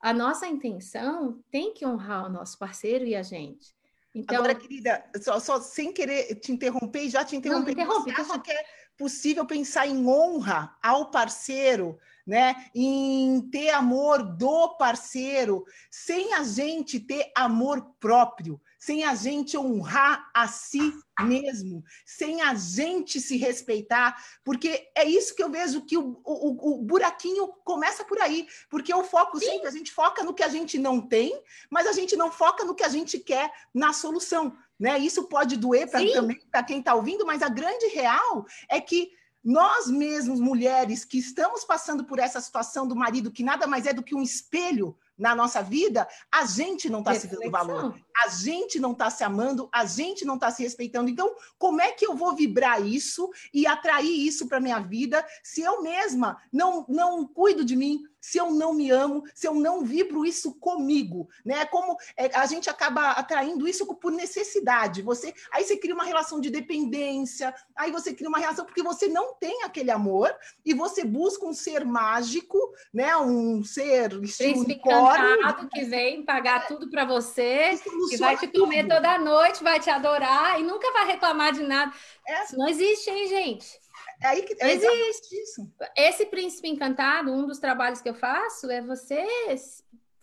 [0.00, 3.74] A nossa intenção tem que honrar o nosso parceiro e a gente.
[4.14, 8.20] Então, Agora, querida, só, só sem querer te interromper, já te interromper, não, interrompe, você
[8.22, 8.64] acha que é
[8.98, 12.68] possível pensar em honra ao parceiro, né?
[12.74, 20.28] Em ter amor do parceiro, sem a gente ter amor próprio, sem a gente honrar
[20.34, 25.96] a si mesmo, sem a gente se respeitar, porque é isso que eu vejo que
[25.96, 29.46] o, o, o buraquinho começa por aí, porque o foco Sim.
[29.46, 32.64] sempre, a gente foca no que a gente não tem, mas a gente não foca
[32.64, 34.56] no que a gente quer na solução.
[34.78, 34.98] Né?
[34.98, 39.10] Isso pode doer para também para quem está ouvindo, mas a grande real é que
[39.42, 43.92] nós mesmos, mulheres, que estamos passando por essa situação do marido, que nada mais é
[43.92, 48.28] do que um espelho na nossa vida, a gente não está se dando valor, a
[48.28, 51.10] gente não está se amando, a gente não está se respeitando.
[51.10, 55.60] Então, como é que eu vou vibrar isso e atrair isso para minha vida se
[55.60, 59.84] eu mesma não, não cuido de mim, se eu não me amo, se eu não
[59.84, 61.64] vibro isso comigo, né?
[61.66, 65.02] Como é, a gente acaba atraindo isso por necessidade.
[65.02, 69.08] Você, aí você cria uma relação de dependência, aí você cria uma relação porque você
[69.08, 72.58] não tem aquele amor e você busca um ser mágico,
[72.92, 73.16] né?
[73.16, 78.94] Um ser estilo encantado que vem pagar tudo para você, que vai te comer tudo.
[78.94, 81.92] toda noite, vai te adorar e nunca vai reclamar de nada.
[82.26, 82.44] É.
[82.44, 83.80] Isso não existe, hein, gente?
[84.22, 85.72] É aí que é existe isso.
[85.96, 89.26] Esse príncipe encantado, um dos trabalhos que eu faço é você,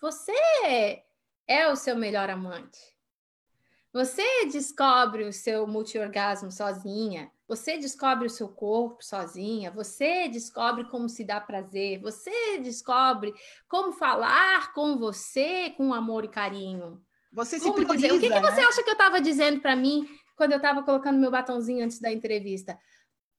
[0.02, 1.04] você
[1.48, 2.96] é o seu melhor amante.
[3.94, 7.32] Você descobre o seu multiorgasmo sozinha.
[7.48, 13.32] Você descobre o seu corpo sozinha, você descobre como se dá prazer, você descobre
[13.68, 17.05] como falar com você com amor e carinho.
[17.36, 18.68] Você se prioriza, dizer, O que, que você né?
[18.68, 22.12] acha que eu estava dizendo para mim quando eu estava colocando meu batonzinho antes da
[22.12, 22.78] entrevista?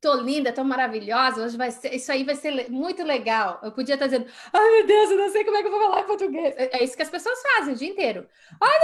[0.01, 3.59] tô linda, tô maravilhosa, hoje vai ser, isso aí vai ser muito legal.
[3.63, 5.81] Eu podia estar dizendo, ai meu Deus, eu não sei como é que eu vou
[5.81, 6.55] falar em português.
[6.57, 8.29] É, é isso que as pessoas fazem o dia inteiro.
[8.61, 8.79] Ai,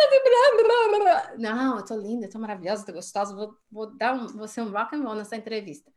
[1.38, 4.62] não, não, eu tô linda, tô maravilhosa, tô gostosa, vou, vou dar um, vou ser
[4.62, 5.92] um rock and roll nessa entrevista.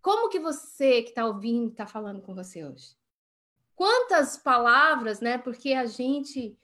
[0.00, 2.96] Como que você que está ouvindo está falando com você hoje?
[3.76, 5.38] Quantas palavras, né?
[5.38, 6.58] Porque a gente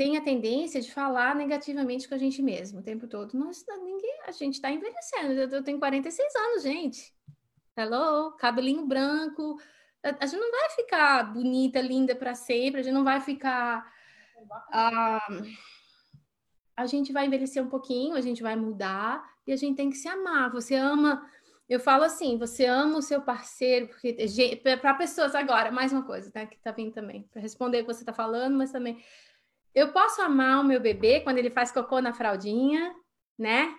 [0.00, 3.38] tem a tendência de falar negativamente com a gente mesmo o tempo todo.
[3.38, 5.54] Nossa, ninguém, a gente está envelhecendo.
[5.54, 7.12] Eu, tenho 46 anos, gente.
[7.76, 9.60] Hello, cabelinho branco.
[10.02, 12.80] A, gente não vai ficar bonita, linda para sempre.
[12.80, 13.92] A gente não vai ficar.
[14.70, 15.46] Uh,
[16.74, 19.98] a gente vai envelhecer um pouquinho, a gente vai mudar e a gente tem que
[19.98, 20.50] se amar.
[20.50, 21.28] Você ama.
[21.68, 24.16] Eu falo assim, você ama o seu parceiro, porque
[24.80, 26.46] para pessoas agora, mais uma coisa, tá?
[26.46, 28.98] Que tá vindo também, para responder o que você está falando, mas também
[29.74, 32.94] eu posso amar o meu bebê quando ele faz cocô na fraldinha,
[33.38, 33.74] né?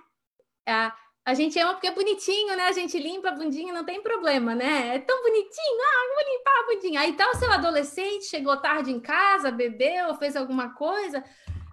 [0.67, 2.63] A, a gente ama porque é bonitinho, né?
[2.63, 4.95] A gente limpa a bundinha, não tem problema, né?
[4.95, 7.01] É tão bonitinho, ah, vou limpar a bundinha.
[7.01, 11.23] Aí tá o seu adolescente, chegou tarde em casa, bebeu, fez alguma coisa.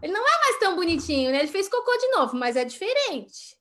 [0.02, 1.38] Ele não é mais tão bonitinho, né?
[1.38, 3.56] Ele fez cocô de novo, mas é diferente.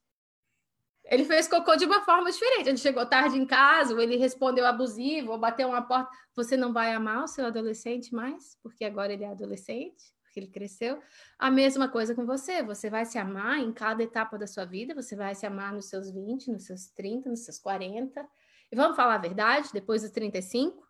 [1.06, 2.68] Ele fez cocô de uma forma diferente.
[2.68, 6.12] Ele chegou tarde em casa, ou ele respondeu abusivo, ou bateu uma porta.
[6.36, 10.17] Você não vai amar o seu adolescente mais, porque agora ele é adolescente?
[10.38, 11.02] Que ele cresceu.
[11.40, 14.94] A mesma coisa com você, você vai se amar em cada etapa da sua vida,
[14.94, 18.24] você vai se amar nos seus 20, nos seus 30, nos seus 40.
[18.72, 20.88] E vamos falar a verdade, depois dos 35,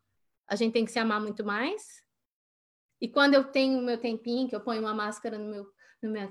[0.47, 2.03] a gente tem que se amar muito mais.
[2.99, 6.11] E quando eu tenho o meu tempinho, que eu ponho uma máscara no meu no
[6.11, 6.29] meu,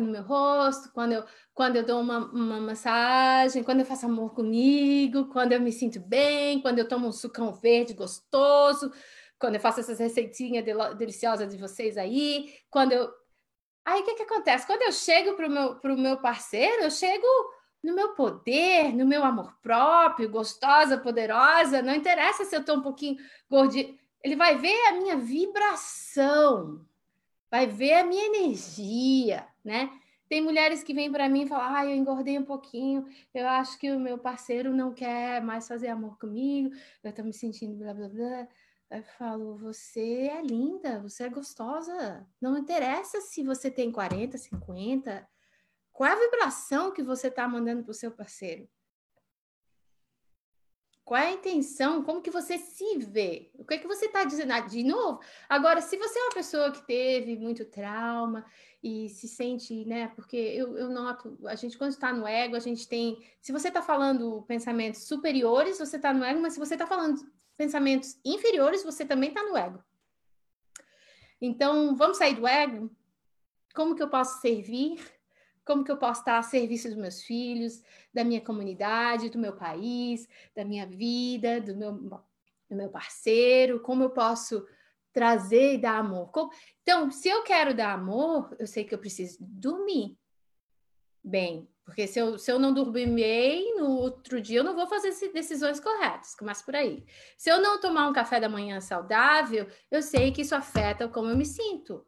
[0.00, 4.32] no meu rosto, quando eu, quando eu dou uma, uma massagem, quando eu faço amor
[4.32, 8.92] comigo, quando eu me sinto bem, quando eu tomo um sucão verde gostoso,
[9.38, 10.64] quando eu faço essas receitinhas
[10.96, 13.08] deliciosas de vocês aí, quando eu.
[13.84, 14.66] Aí o que, que acontece?
[14.66, 17.26] Quando eu chego para o meu, meu parceiro, eu chego
[17.82, 22.82] no meu poder, no meu amor próprio, gostosa, poderosa, não interessa se eu estou um
[22.82, 23.16] pouquinho
[23.48, 26.84] gordinha, ele vai ver a minha vibração,
[27.50, 29.90] vai ver a minha energia, né?
[30.28, 33.78] Tem mulheres que vêm para mim e falam: ah, eu engordei um pouquinho, eu acho
[33.78, 37.94] que o meu parceiro não quer mais fazer amor comigo, eu estou me sentindo blá
[37.94, 38.48] blá blá.
[38.90, 42.26] Eu falo, você é linda, você é gostosa.
[42.40, 45.28] Não interessa se você tem 40, 50.
[45.92, 48.66] Qual é a vibração que você está mandando para o seu parceiro?
[51.04, 52.02] Qual é a intenção?
[52.02, 53.50] Como que você se vê?
[53.54, 54.52] O que é que você está dizendo?
[54.52, 58.44] Ah, de novo, agora, se você é uma pessoa que teve muito trauma
[58.82, 60.08] e se sente, né?
[60.08, 63.22] Porque eu, eu noto, a gente, quando está no ego, a gente tem.
[63.40, 67.26] Se você está falando pensamentos superiores, você está no ego, mas se você está falando
[67.58, 69.82] pensamentos inferiores, você também está no ego.
[71.40, 72.90] Então, vamos sair do ego?
[73.74, 74.98] Como que eu posso servir?
[75.64, 77.82] Como que eu posso estar a serviço dos meus filhos,
[78.14, 83.80] da minha comunidade, do meu país, da minha vida, do meu, do meu parceiro?
[83.80, 84.66] Como eu posso
[85.12, 86.30] trazer e dar amor?
[86.30, 86.50] Como...
[86.82, 90.16] Então, se eu quero dar amor, eu sei que eu preciso dormir.
[91.22, 91.68] bem.
[91.88, 95.10] Porque se eu, se eu não dormir bem, no outro dia eu não vou fazer
[95.32, 96.34] decisões corretas.
[96.34, 97.02] Começa por aí.
[97.34, 101.30] Se eu não tomar um café da manhã saudável, eu sei que isso afeta como
[101.30, 102.06] eu me sinto.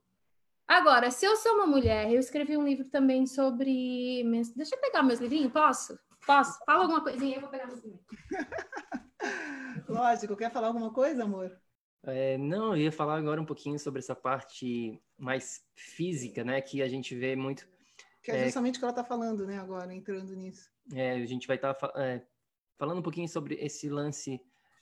[0.68, 4.22] Agora, se eu sou uma mulher, eu escrevi um livro também sobre.
[4.54, 5.98] Deixa eu pegar meus livrinhos, posso?
[6.26, 6.58] Posso?
[6.66, 8.04] Fala alguma coisinha, eu vou pegar meus livrinhos.
[9.88, 11.58] Lógico, quer falar alguma coisa, amor?
[12.02, 16.60] É, não, eu ia falar agora um pouquinho sobre essa parte mais física, né?
[16.60, 17.66] Que a gente vê muito.
[18.22, 20.70] Que é justamente o que ela está falando, né, agora, entrando nisso.
[20.92, 22.22] É, a gente vai estar tá, é,
[22.76, 24.40] falando um pouquinho sobre esse lance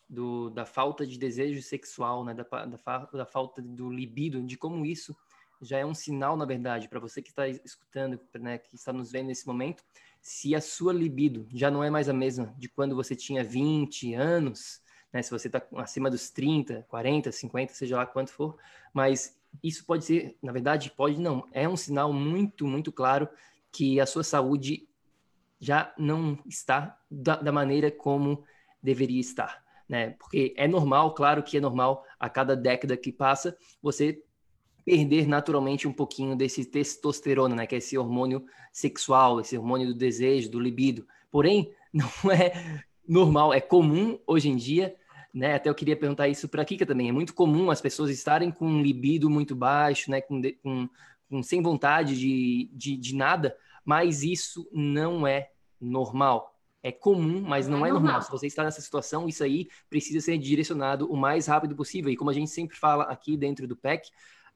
[0.09, 2.35] do, da falta de desejo sexual, né?
[2.35, 5.15] Da, da, da falta do libido, de como isso
[5.61, 9.11] já é um sinal, na verdade, para você que está escutando, né, que está nos
[9.11, 9.83] vendo nesse momento,
[10.21, 14.15] se a sua libido já não é mais a mesma de quando você tinha 20
[14.15, 14.81] anos,
[15.13, 15.23] né?
[15.23, 18.57] Se você está acima dos 30, 40, 50, seja lá quanto for,
[18.93, 23.29] mas isso pode ser, na verdade, pode não, é um sinal muito, muito claro
[23.73, 24.89] que a sua saúde
[25.61, 28.45] já não está da, da maneira como
[28.83, 30.11] deveria estar, né?
[30.11, 34.23] Porque é normal, claro que é normal, a cada década que passa, você
[34.85, 37.67] perder naturalmente um pouquinho desse testosterona, né?
[37.67, 41.07] Que é esse hormônio sexual, esse hormônio do desejo, do libido.
[41.31, 44.95] Porém, não é normal, é comum hoje em dia,
[45.33, 45.55] né?
[45.55, 47.09] Até eu queria perguntar isso para a Kika também.
[47.09, 50.21] É muito comum as pessoas estarem com um libido muito baixo, né?
[50.21, 50.89] Com, com,
[51.29, 55.51] com sem vontade de, de, de, nada, mas isso não é
[55.81, 56.55] normal.
[56.83, 58.13] É comum, mas não, não é, é normal.
[58.13, 58.23] normal.
[58.23, 62.11] Se você está nessa situação, isso aí precisa ser direcionado o mais rápido possível.
[62.11, 64.09] E como a gente sempre fala aqui dentro do PEC,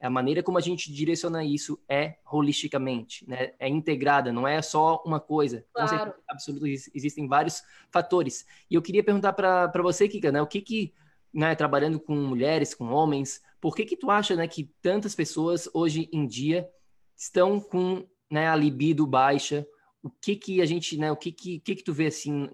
[0.02, 3.52] a maneira como a gente direciona isso é holisticamente, né?
[3.58, 5.64] É integrada, não é só uma coisa.
[5.72, 6.12] Claro.
[6.28, 8.44] absoluto, existem vários fatores.
[8.68, 10.42] E eu queria perguntar para você, Kika, né?
[10.42, 10.92] O que que,
[11.32, 15.68] né, trabalhando com mulheres, com homens, por que que tu acha, né, que tantas pessoas
[15.72, 16.68] hoje em dia
[17.16, 19.64] estão com, né, a libido baixa,
[20.02, 22.50] o que que a gente, né, o que que, que, que tu vê assim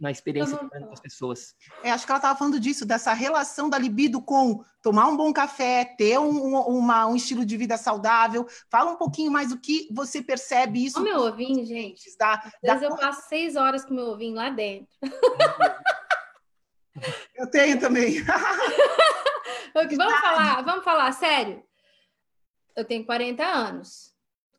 [0.00, 1.54] na experiência das pessoas?
[1.82, 5.32] É, acho que ela estava falando disso, dessa relação da libido com tomar um bom
[5.32, 8.46] café, ter um, uma, um estilo de vida saudável.
[8.70, 11.00] Fala um pouquinho mais o que você percebe isso.
[11.00, 12.16] O meu ovinho, gente.
[12.18, 12.74] Da, Às da...
[12.74, 14.88] vezes eu passo seis horas com o meu ovinho lá dentro.
[17.36, 18.22] eu tenho também.
[19.74, 21.62] vamos falar, vamos falar sério.
[22.74, 24.15] Eu tenho 40 anos.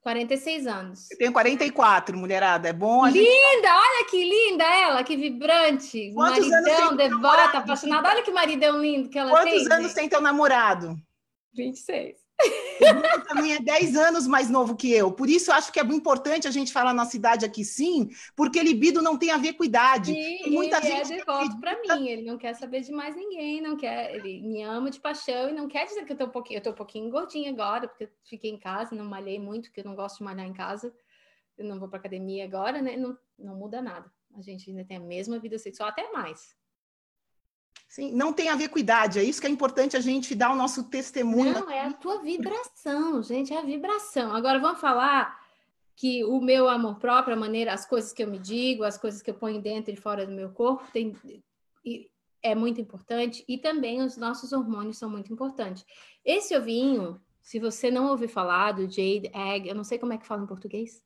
[0.08, 1.12] 46 anos.
[1.12, 2.70] Eu tenho 44, mulherada.
[2.70, 3.20] É bom Linda!
[3.20, 3.68] Gente...
[3.68, 6.14] Olha que linda ela, que vibrante.
[6.14, 8.08] Quantos maridão, devota, apaixonada.
[8.08, 9.64] Olha que maridão lindo que ela Quantos tem.
[9.64, 10.96] Quantos anos tem teu namorado?
[11.54, 12.16] 26.
[12.40, 15.12] O também é 10 anos mais novo que eu.
[15.12, 18.62] Por isso, eu acho que é importante a gente falar na cidade aqui sim, porque
[18.62, 20.14] libido não tem a ver com idade.
[20.14, 22.08] Sim, muita ele é gente é devoto para mim.
[22.08, 24.16] Ele não quer saber de mais ninguém, não quer.
[24.16, 26.60] Ele me ama de paixão e não quer dizer que eu tô um pouquinho.
[26.60, 29.82] Eu tô um pouquinho gordinha agora, porque eu fiquei em casa, não malhei muito, porque
[29.82, 30.94] eu não gosto de malhar em casa.
[31.58, 32.96] Eu não vou para academia agora, né?
[32.96, 34.12] Não, não muda nada.
[34.36, 36.56] A gente ainda tem a mesma vida sexual, até mais.
[37.88, 40.52] Sim, não tem a ver com idade, é isso que é importante a gente dar
[40.52, 41.54] o nosso testemunho.
[41.54, 44.36] Não, é a tua vibração, gente, é a vibração.
[44.36, 45.40] Agora vamos falar
[45.96, 49.22] que o meu amor próprio, a maneira, as coisas que eu me digo, as coisas
[49.22, 51.16] que eu ponho dentro e fora do meu corpo, tem,
[52.44, 55.86] é muito importante e também os nossos hormônios são muito importantes.
[56.24, 60.18] Esse ovinho, se você não ouviu falar do Jade Egg, eu não sei como é
[60.18, 61.02] que fala em português.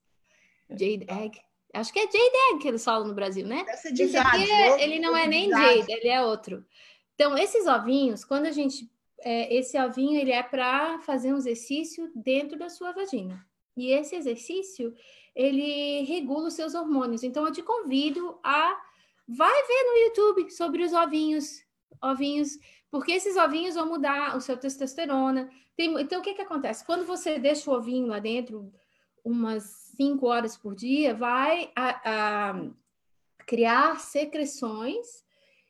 [0.69, 1.39] Jade Egg.
[1.73, 3.65] Acho que é Jade Egg que eles falam no Brasil, né?
[3.69, 6.65] Esse de jade, é, ele não é nem Jade, ele é outro.
[7.15, 8.89] Então, esses ovinhos, quando a gente.
[9.23, 13.45] É, esse ovinho ele é para fazer um exercício dentro da sua vagina.
[13.77, 14.95] E esse exercício
[15.35, 17.23] ele regula os seus hormônios.
[17.23, 18.81] Então, eu te convido a
[19.27, 21.63] vai ver no YouTube sobre os ovinhos,
[22.01, 22.57] ovinhos,
[22.89, 25.49] porque esses ovinhos vão mudar o seu testosterona.
[25.77, 26.85] Tem, então, o que que acontece?
[26.85, 28.73] Quando você deixa o ovinho lá dentro
[29.23, 32.65] umas cinco horas por dia, vai a, a
[33.45, 35.23] criar secreções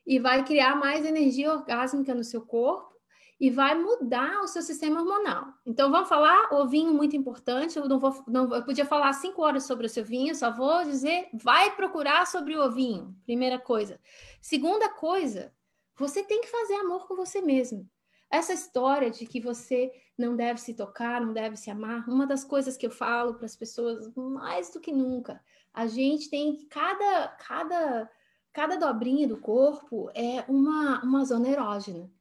[0.07, 2.95] e vai criar mais energia orgásmica no seu corpo
[3.37, 5.47] e vai mudar o seu sistema hormonal.
[5.65, 7.77] Então, vamos falar ovinho muito importante.
[7.77, 10.83] Eu não vou, não, eu podia falar cinco horas sobre o seu vinho, só vou
[10.85, 13.13] dizer, vai procurar sobre o ovinho.
[13.25, 13.99] Primeira coisa.
[14.39, 15.51] Segunda coisa,
[15.97, 17.85] você tem que fazer amor com você mesmo.
[18.29, 22.43] Essa história de que você não deve se tocar, não deve se amar, uma das
[22.43, 25.41] coisas que eu falo para as pessoas mais do que nunca,
[25.73, 28.09] a gente tem cada cada
[28.53, 32.11] cada dobrinha do corpo é uma, uma zona erógena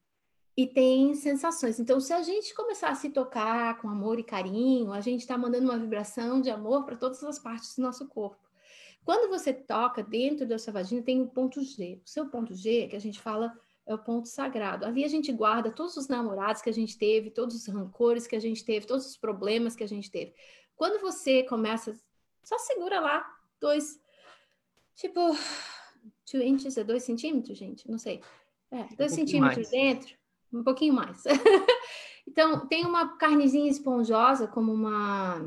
[0.56, 1.80] e tem sensações.
[1.80, 5.36] Então, se a gente começar a se tocar com amor e carinho, a gente está
[5.38, 8.48] mandando uma vibração de amor para todas as partes do nosso corpo.
[9.04, 12.00] Quando você toca dentro da sua vagina, tem o ponto G.
[12.04, 13.58] O seu ponto G, que a gente fala,
[13.90, 14.86] é o ponto sagrado.
[14.86, 18.36] Ali a gente guarda todos os namorados que a gente teve, todos os rancores que
[18.36, 20.32] a gente teve, todos os problemas que a gente teve.
[20.76, 21.98] Quando você começa
[22.44, 23.26] Só segura lá,
[23.60, 24.00] dois,
[24.94, 25.36] tipo,
[26.24, 27.90] two inches é dois centímetros, gente?
[27.90, 28.22] Não sei.
[28.70, 30.14] É, dois um centímetros dentro,
[30.52, 31.24] um pouquinho mais.
[32.26, 35.44] então, tem uma carnezinha esponjosa, como uma.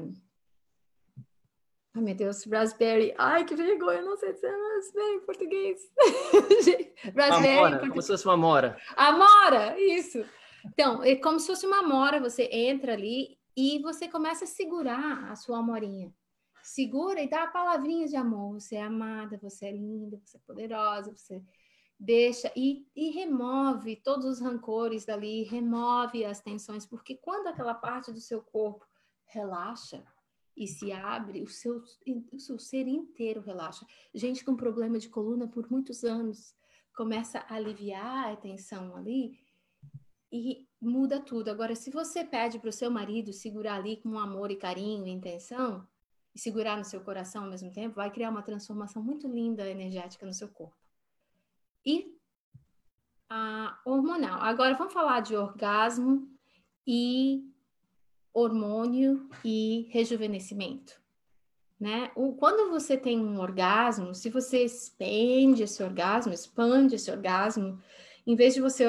[1.95, 3.13] Ai, meu Deus, raspberry.
[3.17, 5.91] Ai, que vergonha, não sei dizer raspberry em português.
[7.15, 7.57] raspberry.
[7.57, 7.89] Amora, português.
[7.89, 8.77] como se fosse uma mora.
[8.95, 10.25] Amora, isso.
[10.65, 15.31] Então, é como se fosse uma amora, você entra ali e você começa a segurar
[15.31, 16.11] a sua amorinha.
[16.63, 18.53] Segura e dá palavrinhas de amor.
[18.53, 21.43] Você é amada, você é linda, você é poderosa, você
[21.99, 28.11] deixa e, e remove todos os rancores dali, remove as tensões, porque quando aquela parte
[28.11, 28.85] do seu corpo
[29.25, 30.03] relaxa
[30.55, 31.81] e se abre, o seu,
[32.31, 33.85] o seu ser inteiro relaxa.
[34.13, 36.55] Gente com problema de coluna por muitos anos
[36.95, 39.39] começa a aliviar a tensão ali
[40.31, 41.49] e muda tudo.
[41.49, 45.11] Agora, se você pede para o seu marido segurar ali com amor e carinho e
[45.11, 45.87] intenção,
[46.35, 50.25] e segurar no seu coração ao mesmo tempo, vai criar uma transformação muito linda energética
[50.25, 50.75] no seu corpo
[51.85, 52.17] e
[53.29, 54.41] a hormonal.
[54.41, 56.27] Agora vamos falar de orgasmo
[56.87, 57.52] e
[58.33, 61.01] hormônio e rejuvenescimento.
[61.79, 62.11] Né?
[62.15, 67.79] O, quando você tem um orgasmo, se você expande esse orgasmo, expande esse orgasmo,
[68.25, 68.85] em vez de você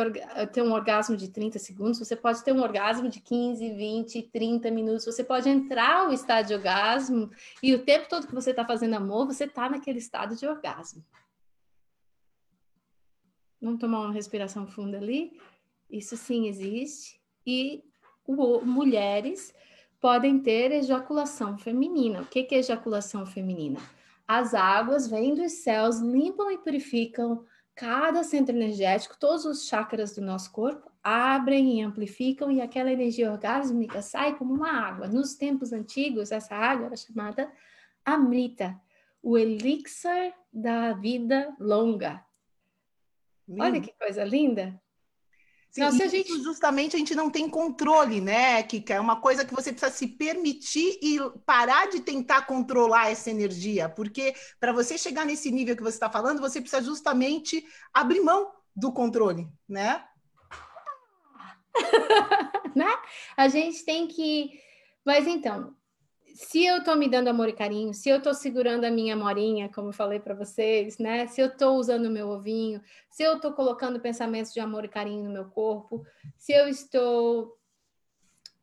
[0.52, 4.70] ter um orgasmo de 30 segundos, você pode ter um orgasmo de 15, 20, 30
[4.70, 5.04] minutos.
[5.04, 7.30] Você pode entrar no estado de orgasmo
[7.60, 11.04] e o tempo todo que você está fazendo amor, você está naquele estado de orgasmo.
[13.60, 15.36] Vamos tomar uma respiração funda ali.
[15.90, 17.20] Isso sim existe.
[17.44, 17.82] E
[18.26, 19.54] o, mulheres
[20.00, 22.20] podem ter ejaculação feminina.
[22.22, 23.80] O que, que é ejaculação feminina?
[24.26, 27.44] As águas vêm dos céus, limpam e purificam
[27.74, 33.30] cada centro energético, todos os chakras do nosso corpo, abrem e amplificam, e aquela energia
[33.32, 35.08] orgásmica sai como uma água.
[35.08, 37.50] Nos tempos antigos, essa água era chamada
[38.04, 38.80] Amrita,
[39.22, 42.24] o elixir da vida longa.
[43.48, 44.80] Olha que coisa linda.
[45.74, 46.40] Sim, não, a gente...
[46.40, 48.94] justamente a gente não tem controle, né, Kika?
[48.94, 53.88] É uma coisa que você precisa se permitir e parar de tentar controlar essa energia,
[53.88, 58.52] porque para você chegar nesse nível que você está falando, você precisa justamente abrir mão
[58.74, 60.04] do controle, né?
[62.76, 62.96] né?
[63.36, 64.52] A gente tem que.
[65.04, 65.74] Mas então,
[66.34, 69.68] se eu estou me dando amor e carinho, se eu estou segurando a minha morinha,
[69.68, 71.28] como eu falei para vocês, né?
[71.28, 74.88] Se eu estou usando o meu ovinho, se eu estou colocando pensamentos de amor e
[74.88, 76.04] carinho no meu corpo,
[76.36, 77.56] se eu estou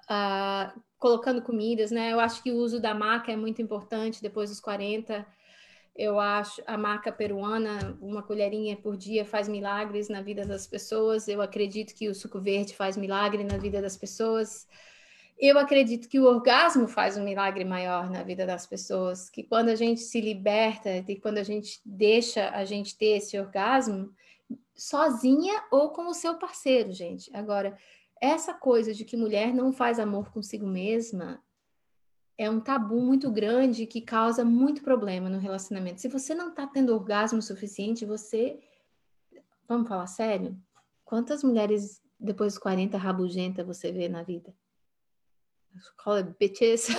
[0.04, 2.12] uh, colocando comidas, né?
[2.12, 5.26] Eu acho que o uso da maca é muito importante depois dos 40.
[5.96, 11.26] Eu acho a maca peruana, uma colherinha por dia faz milagres na vida das pessoas.
[11.30, 14.68] Eu acredito que o suco verde faz milagre na vida das pessoas
[15.42, 19.70] eu acredito que o orgasmo faz um milagre maior na vida das pessoas, que quando
[19.70, 24.14] a gente se liberta, e quando a gente deixa a gente ter esse orgasmo,
[24.76, 27.36] sozinha ou com o seu parceiro, gente.
[27.36, 27.76] Agora,
[28.22, 31.42] essa coisa de que mulher não faz amor consigo mesma
[32.38, 36.02] é um tabu muito grande que causa muito problema no relacionamento.
[36.02, 38.60] Se você não está tendo orgasmo suficiente, você.
[39.68, 40.56] Vamos falar sério?
[41.04, 44.54] Quantas mulheres depois dos 40 rabugenta você vê na vida?
[45.98, 46.88] Call it bitches,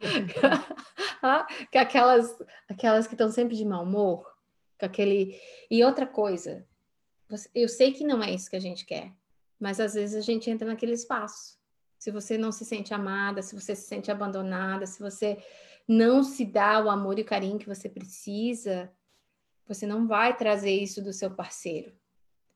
[1.70, 2.36] que aquelas,
[2.68, 4.26] aquelas que estão sempre de mau humor,
[4.78, 5.38] com aquele.
[5.70, 6.66] E outra coisa,
[7.54, 9.12] eu sei que não é isso que a gente quer,
[9.58, 11.58] mas às vezes a gente entra naquele espaço.
[11.98, 15.42] Se você não se sente amada, se você se sente abandonada, se você
[15.86, 18.90] não se dá o amor e o carinho que você precisa,
[19.68, 21.92] você não vai trazer isso do seu parceiro.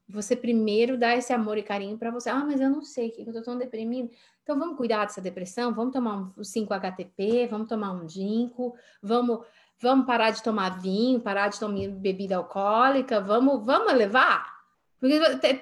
[0.09, 2.29] Você primeiro dá esse amor e carinho para você.
[2.29, 4.11] Ah, mas eu não sei, que eu tô tão deprimida.
[4.43, 9.41] Então vamos cuidar dessa depressão, vamos tomar um 5-HTP, vamos tomar um ginkgo, vamos
[9.81, 14.53] vamos parar de tomar vinho, parar de tomar bebida alcoólica, vamos vamos levar.
[15.01, 15.19] Porque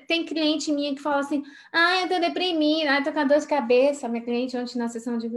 [0.07, 3.39] tem cliente minha que fala assim: "Ah, eu tô deprimida, ah, eu tô com dor
[3.39, 4.09] de cabeça".
[4.09, 5.29] Minha cliente ontem na sessão de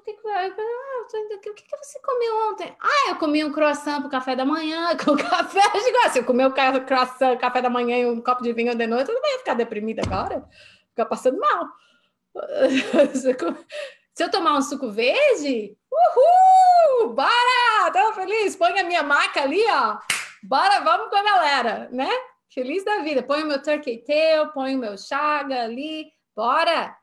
[0.00, 2.76] hum, tem que o que, que você comeu ontem?
[2.80, 5.60] Ah, eu comi um croissant pro café da manhã, com café.
[5.74, 6.52] Eu digo, ah, se eu comer um
[6.84, 9.54] croissant, café da manhã e um copo de vinho de noite, eu não ia ficar
[9.54, 10.44] deprimida agora.
[10.90, 11.66] Ficar passando mal.
[14.14, 17.14] Se eu tomar um suco verde, uhul!
[17.14, 17.90] Bora!
[17.92, 18.54] Tô feliz!
[18.54, 19.98] Põe a minha maca ali, ó.
[20.42, 22.08] Bora, vamos com a galera, né?
[22.52, 23.22] Feliz da vida.
[23.22, 26.99] Põe o meu turkey tail, põe o meu chaga ali, bora!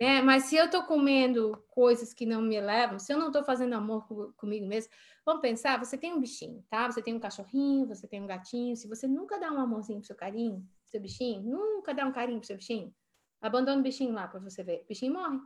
[0.00, 3.42] É, mas se eu estou comendo coisas que não me levam, se eu não estou
[3.42, 4.92] fazendo amor com, comigo mesmo,
[5.26, 6.88] vamos pensar, você tem um bichinho, tá?
[6.88, 10.06] Você tem um cachorrinho, você tem um gatinho, se você nunca dá um amorzinho pro
[10.06, 12.94] seu carinho, pro seu bichinho, nunca dá um carinho pro seu bichinho,
[13.40, 15.38] abandona o bichinho lá para você ver, o bichinho morre.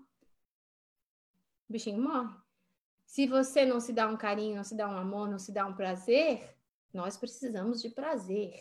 [1.68, 2.36] O bichinho morre.
[3.06, 5.66] Se você não se dá um carinho, não se dá um amor, não se dá
[5.66, 6.56] um prazer,
[6.92, 8.52] nós precisamos de prazer.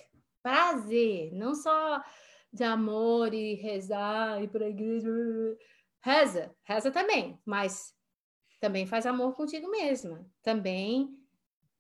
[0.42, 2.02] Prazer, não só
[2.52, 5.10] de amor e rezar e para a igreja.
[6.04, 7.96] Reza, reza também, mas
[8.60, 10.26] também faz amor contigo mesma.
[10.42, 11.18] Também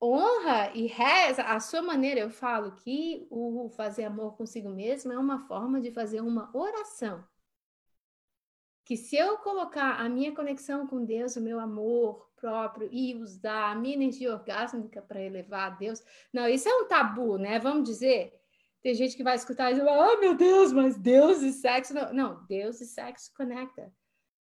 [0.01, 2.19] honra e reza a sua maneira.
[2.19, 7.23] Eu falo que o fazer amor consigo mesmo é uma forma de fazer uma oração.
[8.83, 13.71] Que se eu colocar a minha conexão com Deus, o meu amor próprio e usar
[13.71, 16.03] a minha energia orgásmica para elevar a Deus,
[16.33, 17.59] não, isso é um tabu, né?
[17.59, 18.33] Vamos dizer.
[18.81, 21.93] Tem gente que vai escutar e dizer, oh meu Deus, mas Deus e sexo.
[21.93, 23.93] Não, não Deus e sexo conecta.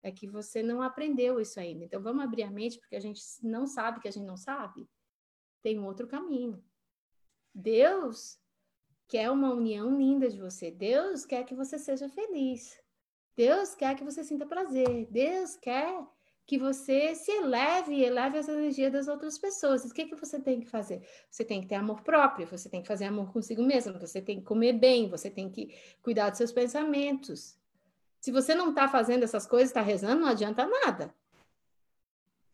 [0.03, 1.85] É que você não aprendeu isso ainda.
[1.85, 4.89] Então vamos abrir a mente, porque a gente não sabe que a gente não sabe
[5.63, 6.63] tem um outro caminho.
[7.55, 8.39] Deus
[9.09, 10.71] quer uma união linda de você.
[10.71, 12.77] Deus quer que você seja feliz.
[13.37, 15.07] Deus quer que você sinta prazer.
[15.11, 16.05] Deus quer
[16.45, 19.85] que você se eleve e eleve as energias das outras pessoas.
[19.85, 21.07] O que, que você tem que fazer?
[21.31, 24.41] Você tem que ter amor próprio, você tem que fazer amor consigo mesmo, você tem
[24.41, 27.57] que comer bem, você tem que cuidar dos seus pensamentos.
[28.23, 31.13] Se você não está fazendo essas coisas, está rezando, não adianta nada.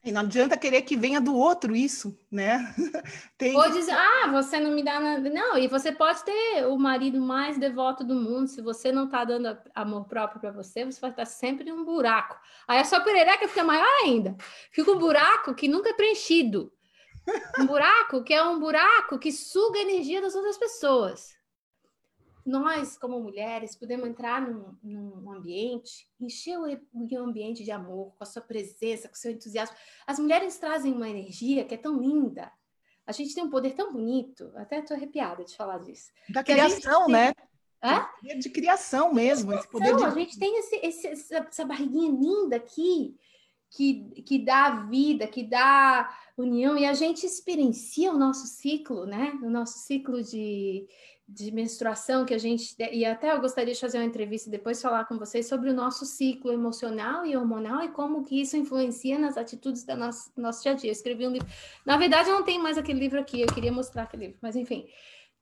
[0.02, 2.74] E não adianta querer que venha do outro isso, né?
[3.36, 3.54] Tem...
[3.54, 5.28] Ou dizer, ah, você não me dá nada.
[5.28, 8.48] Não, e você pode ter o marido mais devoto do mundo.
[8.48, 11.84] Se você não está dando amor próprio para você, você vai estar sempre em um
[11.84, 12.40] buraco.
[12.66, 14.34] Aí a sua perereca fica maior ainda.
[14.72, 16.72] Fica um buraco que nunca é preenchido.
[17.58, 21.37] Um buraco que é um buraco que suga a energia das outras pessoas
[22.48, 28.26] nós, como mulheres, podemos entrar num, num ambiente, encher o ambiente de amor, com a
[28.26, 29.76] sua presença, com o seu entusiasmo.
[30.06, 32.50] As mulheres trazem uma energia que é tão linda.
[33.06, 36.10] A gente tem um poder tão bonito, até estou arrepiada de falar disso.
[36.28, 37.12] Da criação, tem...
[37.12, 37.32] né?
[37.82, 38.06] Hã?
[38.38, 39.52] De criação mesmo.
[39.52, 40.04] Esse poder de...
[40.04, 43.16] A gente tem esse, esse, essa, essa barriguinha linda aqui,
[43.70, 49.38] que, que dá vida, que dá união, e a gente experiencia o nosso ciclo, né?
[49.42, 50.88] O nosso ciclo de,
[51.28, 55.04] de menstruação que a gente e até eu gostaria de fazer uma entrevista depois falar
[55.04, 59.36] com vocês sobre o nosso ciclo emocional e hormonal e como que isso influencia nas
[59.36, 60.88] atitudes do nosso, nosso dia a dia.
[60.88, 61.46] Eu escrevi um livro.
[61.84, 64.56] Na verdade, eu não tenho mais aquele livro aqui, eu queria mostrar aquele livro, mas
[64.56, 64.86] enfim.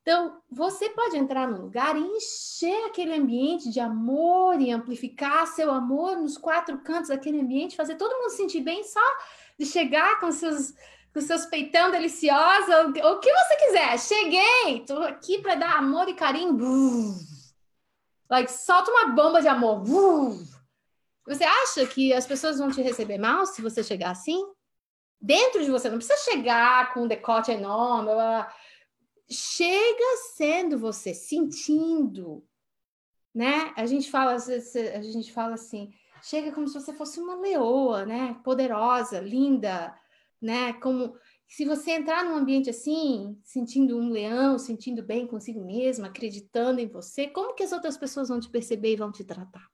[0.03, 5.71] Então, você pode entrar num lugar e encher aquele ambiente de amor e amplificar seu
[5.71, 9.01] amor nos quatro cantos daquele ambiente, fazer todo mundo se sentir bem só
[9.59, 10.75] de chegar com seus
[11.17, 13.99] com seus peitão deliciosos, o que você quiser.
[13.99, 17.15] Cheguei, tô aqui para dar amor e carinho.
[18.29, 19.83] Like, solta uma bomba de amor.
[21.27, 24.47] Você acha que as pessoas vão te receber mal se você chegar assim?
[25.19, 28.11] Dentro de você, não precisa chegar com um decote enorme.
[29.31, 32.47] Chega sendo você, sentindo,
[33.35, 33.73] né?
[33.75, 38.39] A gente fala, a gente fala assim, chega como se você fosse uma leoa, né?
[38.45, 39.99] Poderosa, linda,
[40.41, 40.73] né?
[40.75, 41.15] Como
[41.49, 46.89] se você entrar num ambiente assim, sentindo um leão, sentindo bem consigo mesmo, acreditando em
[46.89, 49.67] você, como que as outras pessoas vão te perceber e vão te tratar?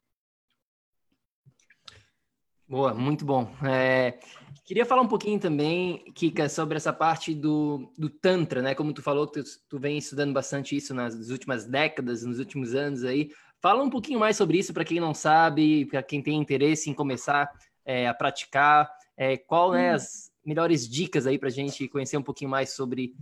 [2.68, 3.54] Boa, muito bom.
[3.62, 4.18] É,
[4.64, 8.74] queria falar um pouquinho também, Kika, sobre essa parte do, do Tantra, né?
[8.74, 13.04] Como tu falou, tu, tu vem estudando bastante isso nas últimas décadas, nos últimos anos
[13.04, 13.30] aí.
[13.60, 16.94] Fala um pouquinho mais sobre isso para quem não sabe, para quem tem interesse em
[16.94, 17.50] começar
[17.84, 18.90] é, a praticar.
[19.18, 19.94] É, qual né, hum.
[19.94, 23.14] as, melhores dicas aí para a gente conhecer um pouquinho mais sobre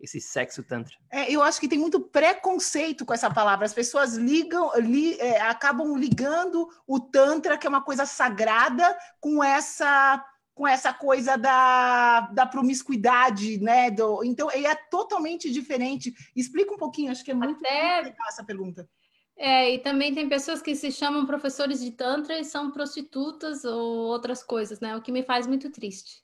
[0.00, 0.94] esse sexo tantra?
[1.10, 3.64] É, eu acho que tem muito preconceito com essa palavra.
[3.64, 9.42] As pessoas ligam, li, é, acabam ligando o tantra, que é uma coisa sagrada, com
[9.42, 13.90] essa com essa coisa da, da promiscuidade, né?
[13.90, 16.14] Do, então, ele é totalmente diferente.
[16.34, 17.94] Explica um pouquinho, acho que é muito, Até...
[17.94, 18.88] muito legal essa pergunta.
[19.36, 24.06] É, e também tem pessoas que se chamam professores de Tantra e são prostitutas ou
[24.06, 24.96] outras coisas, né?
[24.96, 26.23] O que me faz muito triste.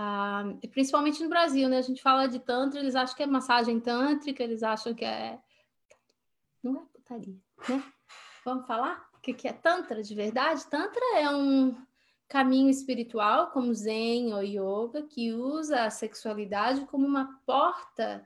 [0.00, 1.78] Ah, principalmente no Brasil, né?
[1.78, 5.40] A gente fala de tantra, eles acham que é massagem tântrica, eles acham que é.
[6.62, 7.36] Não é putaria,
[7.68, 7.82] né?
[8.44, 10.64] Vamos falar o que, é tantra de verdade?
[10.68, 11.76] Tantra é um
[12.28, 18.24] caminho espiritual, como Zen ou Yoga, que usa a sexualidade como uma porta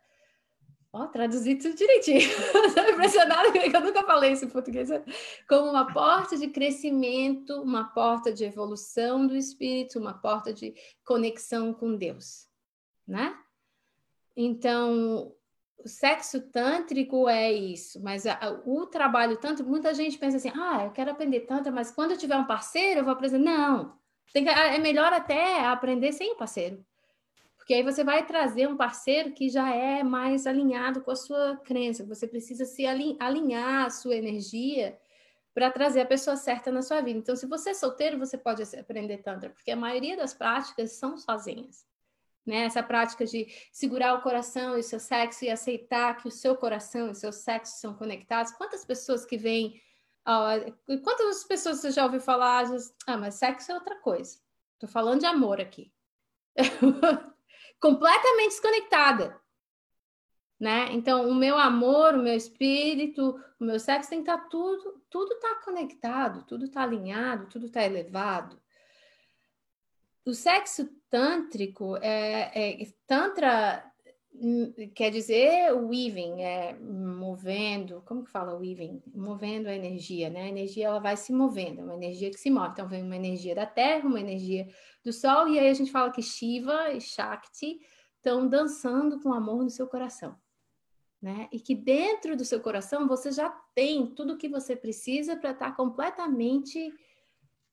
[0.95, 2.18] Ó, oh, traduzi tudo direitinho.
[2.66, 4.90] Estou impressionada que eu nunca falei isso em português.
[5.49, 11.72] Como uma porta de crescimento, uma porta de evolução do espírito, uma porta de conexão
[11.72, 12.47] com Deus,
[13.09, 13.34] né?
[14.36, 15.34] Então,
[15.78, 20.84] o sexo tântrico é isso, mas a, o trabalho tanto muita gente pensa assim: ah,
[20.84, 23.38] eu quero aprender tanto, mas quando eu tiver um parceiro, eu vou aprender.
[23.38, 26.84] Não, que, é melhor até aprender sem o parceiro.
[27.63, 31.57] Porque aí você vai trazer um parceiro que já é mais alinhado com a sua
[31.59, 32.05] crença.
[32.07, 34.99] Você precisa se alinhar a sua energia
[35.55, 37.21] para trazer a pessoa certa na sua vida.
[37.21, 41.17] Então, se você é solteiro, você pode aprender Tantra, porque a maioria das práticas são
[41.17, 41.87] sozinhas.
[42.45, 42.65] Né?
[42.65, 46.57] Essa prática de segurar o coração e o seu sexo e aceitar que o seu
[46.57, 48.51] coração e o seu sexo são conectados.
[48.55, 49.81] Quantas pessoas que vêm.
[50.27, 52.65] Uh, quantas pessoas você já ouviu falar?
[53.07, 54.41] Ah, mas sexo é outra coisa.
[54.75, 55.93] Estou falando de amor aqui.
[57.83, 59.43] Completamente desconectada
[60.62, 60.93] né?
[60.93, 65.03] Então, o meu amor, o meu espírito, o meu sexo tem que estar tá tudo,
[65.11, 68.62] tudo está conectado, tudo está alinhado, tudo está elevado.
[70.24, 73.91] O sexo tântrico é, é tantra
[74.95, 79.03] quer dizer weaving, é movendo, como que fala weaving?
[79.14, 80.43] Movendo a energia, né?
[80.43, 82.70] A energia ela vai se movendo, é uma energia que se move.
[82.72, 84.68] Então vem uma energia da terra, uma energia
[85.05, 87.80] do sol, e aí a gente fala que Shiva e Shakti
[88.16, 90.37] estão dançando com amor no seu coração
[91.22, 91.49] né?
[91.53, 95.53] E que dentro do seu coração você já tem tudo o que você precisa para
[95.53, 96.93] estar tá completamente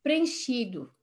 [0.03, 0.93] preenchido.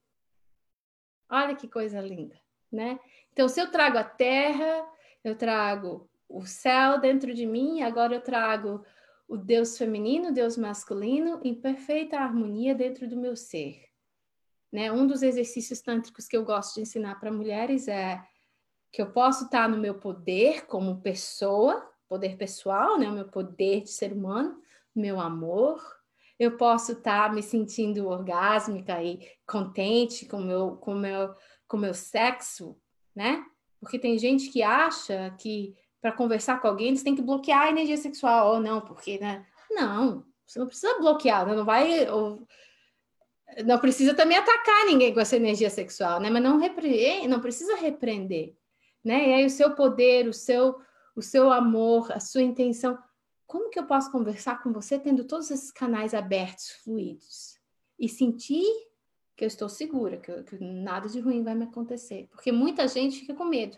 [1.29, 2.41] Olha que coisa linda,
[2.71, 3.01] né?
[3.33, 4.89] Então, se eu trago a terra,
[5.29, 8.85] eu trago o céu dentro de mim, agora eu trago
[9.29, 13.83] o Deus feminino, o Deus masculino em perfeita harmonia dentro do meu ser.
[14.73, 14.91] Né?
[14.93, 18.23] Um dos exercícios tântricos que eu gosto de ensinar para mulheres é
[18.93, 23.09] que eu posso estar no meu poder como pessoa, poder pessoal, né?
[23.09, 24.61] O meu poder de ser humano,
[24.95, 25.83] meu amor.
[26.39, 31.35] Eu posso estar tá me sentindo orgásmica e contente com meu, com meu,
[31.67, 32.79] com meu sexo,
[33.15, 33.45] né?
[33.81, 37.71] Porque tem gente que acha que para conversar com alguém eles têm que bloquear a
[37.71, 39.45] energia sexual ou não, porque, né?
[39.71, 41.55] Não, você não precisa bloquear, né?
[41.55, 42.09] não vai.
[42.09, 42.47] Ou,
[43.65, 46.31] não precisa também atacar ninguém com essa energia sexual, né?
[46.31, 47.27] Mas não, repre...
[47.27, 48.55] não precisa repreender,
[49.05, 49.29] né?
[49.29, 50.81] E aí o seu poder, o seu
[51.17, 52.99] o seu amor, a sua intenção.
[53.47, 57.59] Como que eu posso conversar com você tendo todos esses canais abertos, fluidos?
[57.99, 58.67] E sentir
[59.37, 62.27] que eu estou segura, que, eu, que nada de ruim vai me acontecer.
[62.31, 63.77] Porque muita gente fica com medo.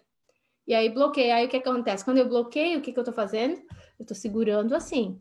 [0.66, 1.36] E aí bloqueia.
[1.36, 2.04] Aí o que acontece?
[2.04, 3.60] Quando eu bloqueio, o que, que eu estou fazendo?
[3.98, 5.20] Eu estou segurando assim.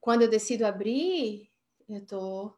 [0.00, 1.50] Quando eu decido abrir,
[1.88, 2.54] eu estou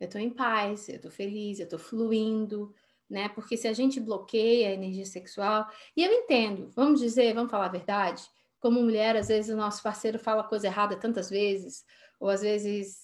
[0.00, 2.74] eu tô em paz, eu estou feliz, eu estou fluindo,
[3.08, 3.28] né?
[3.30, 5.66] Porque se a gente bloqueia a energia sexual,
[5.96, 8.22] e eu entendo, vamos dizer, vamos falar a verdade,
[8.60, 11.84] como mulher, às vezes o nosso parceiro fala coisa errada tantas vezes,
[12.18, 13.03] ou às vezes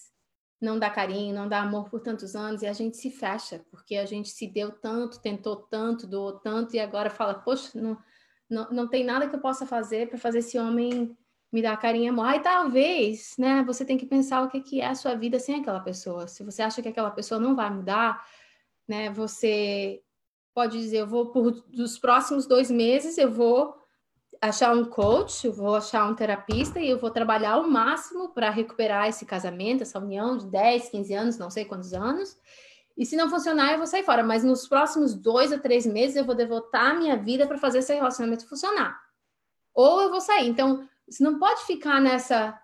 [0.61, 3.97] não dá carinho, não dá amor por tantos anos, e a gente se fecha, porque
[3.97, 7.97] a gente se deu tanto, tentou tanto, doou tanto, e agora fala, poxa, não,
[8.49, 11.17] não, não tem nada que eu possa fazer para fazer esse homem
[11.53, 12.27] me dar carinho e amor.
[12.27, 15.57] Aí talvez, né, você tem que pensar o que, que é a sua vida sem
[15.57, 16.29] aquela pessoa.
[16.29, 18.25] Se você acha que aquela pessoa não vai mudar,
[18.87, 19.11] né?
[19.11, 20.03] Você
[20.53, 23.80] pode dizer, eu vou por dos próximos dois meses eu vou
[24.41, 28.49] achar um coach, eu vou achar um terapista e eu vou trabalhar ao máximo para
[28.49, 32.39] recuperar esse casamento, essa união de 10, 15 anos, não sei quantos anos.
[32.97, 34.23] E se não funcionar, eu vou sair fora.
[34.23, 37.79] Mas nos próximos dois a três meses eu vou devotar a minha vida para fazer
[37.79, 38.99] esse relacionamento funcionar.
[39.75, 40.49] Ou eu vou sair.
[40.49, 42.59] Então, você não pode ficar nessa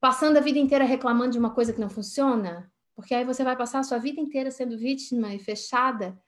[0.00, 2.70] passando a vida inteira reclamando de uma coisa que não funciona.
[2.94, 6.18] Porque aí você vai passar a sua vida inteira sendo vítima e fechada.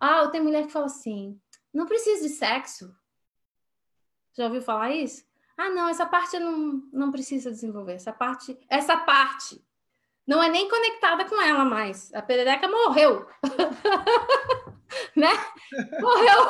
[0.00, 1.38] Ah, tem mulher que fala assim:
[1.72, 2.92] não precisa de sexo.
[4.36, 5.24] Já ouviu falar isso?
[5.56, 7.94] Ah, não, essa parte não, não precisa desenvolver.
[7.94, 9.62] Essa parte, essa parte
[10.26, 12.12] não é nem conectada com ela mais.
[12.14, 13.26] A perereca morreu.
[15.16, 15.32] né?
[16.00, 16.46] Morreu.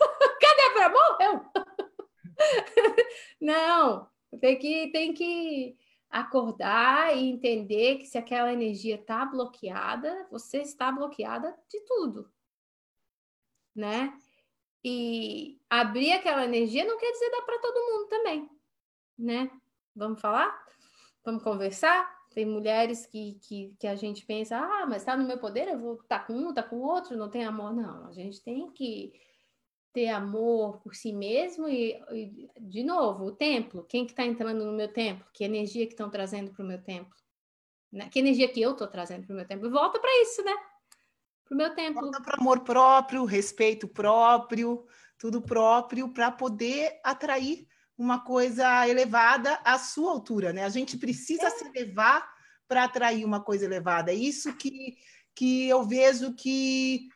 [0.40, 0.88] Cadê a?
[0.88, 1.44] Morreu.
[3.40, 4.08] não,
[4.40, 5.76] tem que, tem que
[6.10, 12.30] acordar e entender que se aquela energia está bloqueada, você está bloqueada de tudo,
[13.74, 14.16] né?
[14.84, 18.50] E abrir aquela energia não quer dizer dar para todo mundo também,
[19.18, 19.50] né?
[19.96, 20.62] Vamos falar?
[21.24, 22.12] Vamos conversar?
[22.34, 25.78] Tem mulheres que, que, que a gente pensa, ah, mas está no meu poder, eu
[25.78, 27.72] vou estar tá com um, tá com outro, não tem amor.
[27.72, 29.12] Não, a gente tem que
[29.92, 33.84] ter amor por si mesmo e, e de novo, o templo.
[33.84, 35.24] Quem que está entrando no meu templo?
[35.32, 37.14] Que energia que estão trazendo para o meu templo?
[37.92, 38.08] Né?
[38.10, 39.70] Que energia que eu estou trazendo para o meu templo?
[39.70, 40.52] Volta para isso, né?
[41.44, 42.02] Para o meu templo.
[42.02, 44.84] Volta para amor próprio, respeito próprio,
[45.18, 47.66] tudo próprio, para poder atrair
[47.96, 50.64] uma coisa elevada à sua altura, né?
[50.64, 51.50] A gente precisa é.
[51.50, 52.28] se elevar
[52.66, 54.10] para atrair uma coisa elevada.
[54.10, 54.96] É isso que,
[55.34, 57.08] que eu vejo que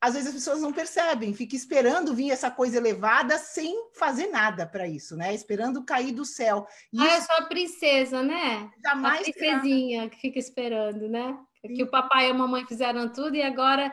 [0.00, 4.66] às vezes as pessoas não percebem, fica esperando vir essa coisa elevada sem fazer nada
[4.66, 5.34] para isso, né?
[5.34, 6.66] Esperando cair do céu.
[6.90, 8.70] E ah, é só a princesa, né?
[8.82, 11.38] Jamais a princesinha que fica esperando, né?
[11.66, 11.74] Sim.
[11.74, 13.92] Que o papai e a mamãe fizeram tudo e agora,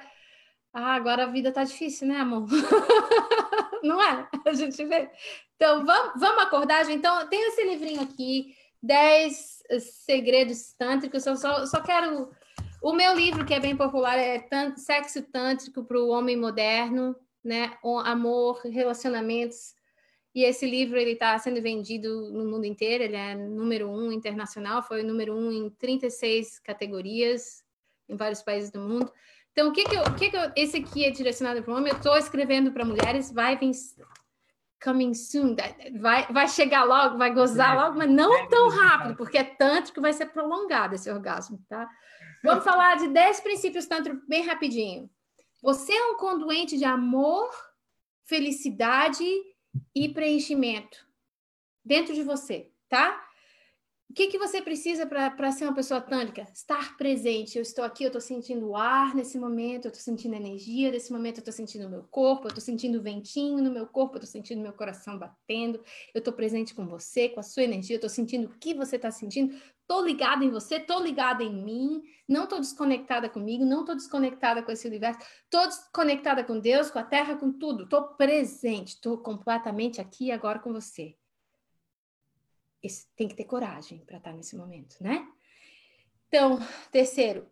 [0.74, 2.48] ah, agora a vida tá difícil, né, amor?
[3.84, 4.28] não é?
[4.46, 5.10] A gente vê.
[5.56, 6.90] Então, vamos, vamos acordar.
[6.90, 9.64] Então, tem esse livrinho aqui, 10
[10.06, 11.26] segredos tântricos.
[11.26, 12.30] Eu só, só quero.
[12.82, 14.46] O meu livro, que é bem popular, é
[14.76, 17.76] Sexo Tântrico para o Homem Moderno, né?
[17.84, 19.76] O amor, relacionamentos.
[20.38, 23.04] E esse livro ele está sendo vendido no mundo inteiro.
[23.04, 27.64] Ele é número um internacional, foi número um em 36 categorias
[28.08, 29.12] em vários países do mundo.
[29.52, 31.76] Então, o que que, eu, o que, que eu, esse aqui é direcionado para o
[31.76, 31.92] homem?
[31.92, 33.72] Eu estou escrevendo para mulheres, vai vir
[34.80, 35.56] coming soon,
[36.00, 40.00] vai, vai chegar logo, vai gozar logo, mas não tão rápido, porque é tanto que
[40.00, 41.90] vai ser prolongado esse orgasmo, tá?
[42.44, 45.10] Vamos falar de 10 princípios tanto bem rapidinho.
[45.64, 47.50] Você é um conduente de amor,
[48.24, 49.26] felicidade
[49.96, 51.08] e preenchimento
[51.84, 53.24] dentro de você, tá?
[54.10, 56.42] O que, que você precisa para ser uma pessoa tântrica?
[56.54, 57.58] Estar presente.
[57.58, 61.12] Eu estou aqui, eu estou sentindo o ar nesse momento, eu estou sentindo energia nesse
[61.12, 64.16] momento, eu estou sentindo o meu corpo, eu estou sentindo o ventinho no meu corpo,
[64.16, 67.96] eu estou sentindo meu coração batendo, eu estou presente com você, com a sua energia,
[67.96, 69.54] eu estou sentindo o que você está sentindo,
[69.88, 74.62] estou ligada em você, estou ligada em mim, não estou desconectada comigo, não estou desconectada
[74.62, 79.18] com esse universo, estou desconectada com Deus, com a Terra, com tudo, estou presente, estou
[79.18, 81.16] completamente aqui e agora com você
[82.82, 85.28] esse, tem que ter coragem para estar tá nesse momento, né?
[86.28, 86.60] Então,
[86.92, 87.48] terceiro,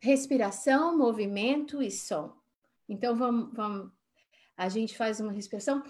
[0.00, 2.34] respiração, movimento e som.
[2.88, 3.92] Então, vamos, vamos
[4.56, 5.82] a gente faz uma respiração.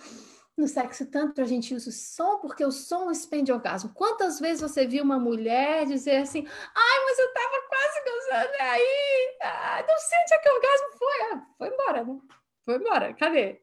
[0.56, 3.92] No sexo tanto a gente usa o som porque o som expende orgasmo.
[3.94, 9.38] Quantas vezes você viu uma mulher dizer assim: "Ai, mas eu tava quase gozando aí,
[9.42, 12.20] ah, não sei onde é que o orgasmo foi, ah, foi embora, né?
[12.64, 13.14] Foi embora.
[13.14, 13.62] Cadê?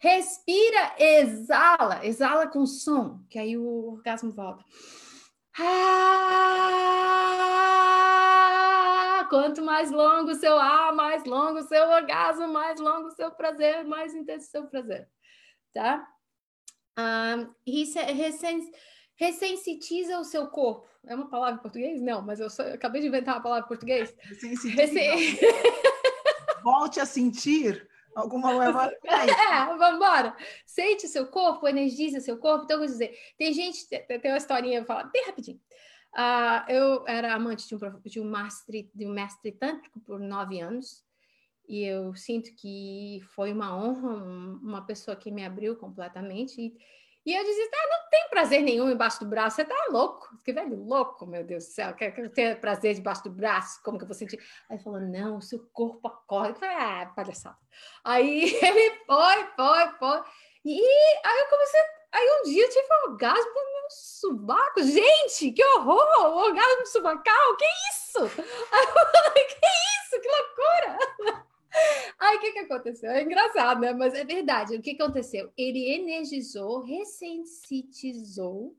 [0.00, 4.64] Respira, exala, exala com som, que aí o orgasmo volta.
[5.58, 6.28] Ah,
[9.28, 13.30] quanto mais longo o seu ar, mais longo o seu orgasmo, mais longo o seu
[13.32, 15.08] prazer, mais intenso o seu prazer,
[15.72, 16.06] tá?
[16.98, 17.54] Um,
[19.16, 20.88] ressensitiza o seu corpo.
[21.06, 22.00] É uma palavra em português?
[22.02, 24.14] Não, mas eu, só, eu acabei de inventar uma palavra em português.
[24.20, 25.46] Ressensitiza.
[26.62, 27.88] Volte a sentir
[28.18, 28.90] Alguma leva.
[29.04, 30.36] É, vamos embora.
[30.66, 32.64] Sente o seu corpo, energiza seu corpo.
[32.64, 35.60] Então, vou dizer, tem gente, tem uma historinha, eu vou falar bem rapidinho.
[36.14, 40.58] Uh, eu era amante de um, de um mestre de um mestre tântrico por nove
[40.58, 41.04] anos
[41.68, 44.24] e eu sinto que foi uma honra
[44.62, 46.74] uma pessoa que me abriu completamente e
[47.28, 50.34] e eu dizia, ah, não tem prazer nenhum embaixo do braço, você tá louco.
[50.42, 53.98] Que velho louco, meu Deus do céu, quer, quer ter prazer debaixo do braço, como
[53.98, 54.38] que eu vou sentir?
[54.66, 56.52] Aí ele falou, não, o seu corpo acorda.
[56.52, 57.58] Eu falei, ah, palhaçada.
[58.02, 60.22] Aí ele foi, foi, foi.
[60.64, 60.80] E
[61.22, 61.80] aí eu comecei,
[62.12, 64.82] aí um dia eu tive um orgasmo no meu subaco.
[64.82, 66.34] Gente, que horror!
[66.34, 68.20] Orgasmo subacal, que isso?
[68.72, 70.20] Aí eu falei, que isso?
[70.22, 71.47] Que loucura!
[72.18, 73.10] Aí o que, que aconteceu?
[73.10, 73.92] É engraçado, né?
[73.92, 74.74] Mas é verdade.
[74.74, 75.52] O que, aconteceu?
[75.56, 78.76] Ele energizou, ressensitizou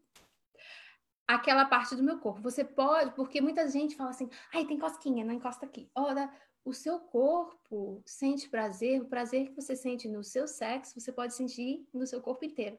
[1.28, 2.42] aquela parte do meu corpo.
[2.42, 5.90] Você pode, porque muita gente fala assim, ai, tem cosquinha, não encosta aqui.
[5.96, 6.32] Ora,
[6.66, 11.34] o seu corpo sente prazer, o prazer que você sente no seu sexo, você pode
[11.34, 12.78] sentir no seu corpo inteiro.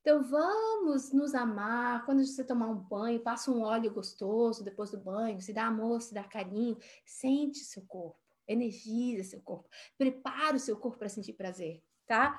[0.00, 2.06] Então vamos nos amar.
[2.06, 6.00] Quando você tomar um banho, passa um óleo gostoso depois do banho, se dá amor,
[6.00, 11.34] se dá carinho, sente seu corpo energiza seu corpo, prepara o seu corpo para sentir
[11.34, 12.38] prazer, tá?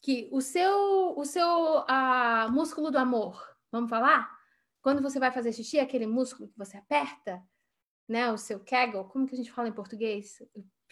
[0.00, 4.30] Que o seu, o seu uh, músculo do amor, vamos falar?
[4.82, 7.42] Quando você vai fazer xixi, aquele músculo que você aperta,
[8.08, 8.30] né?
[8.30, 10.42] O seu Kegel, como que a gente fala em português?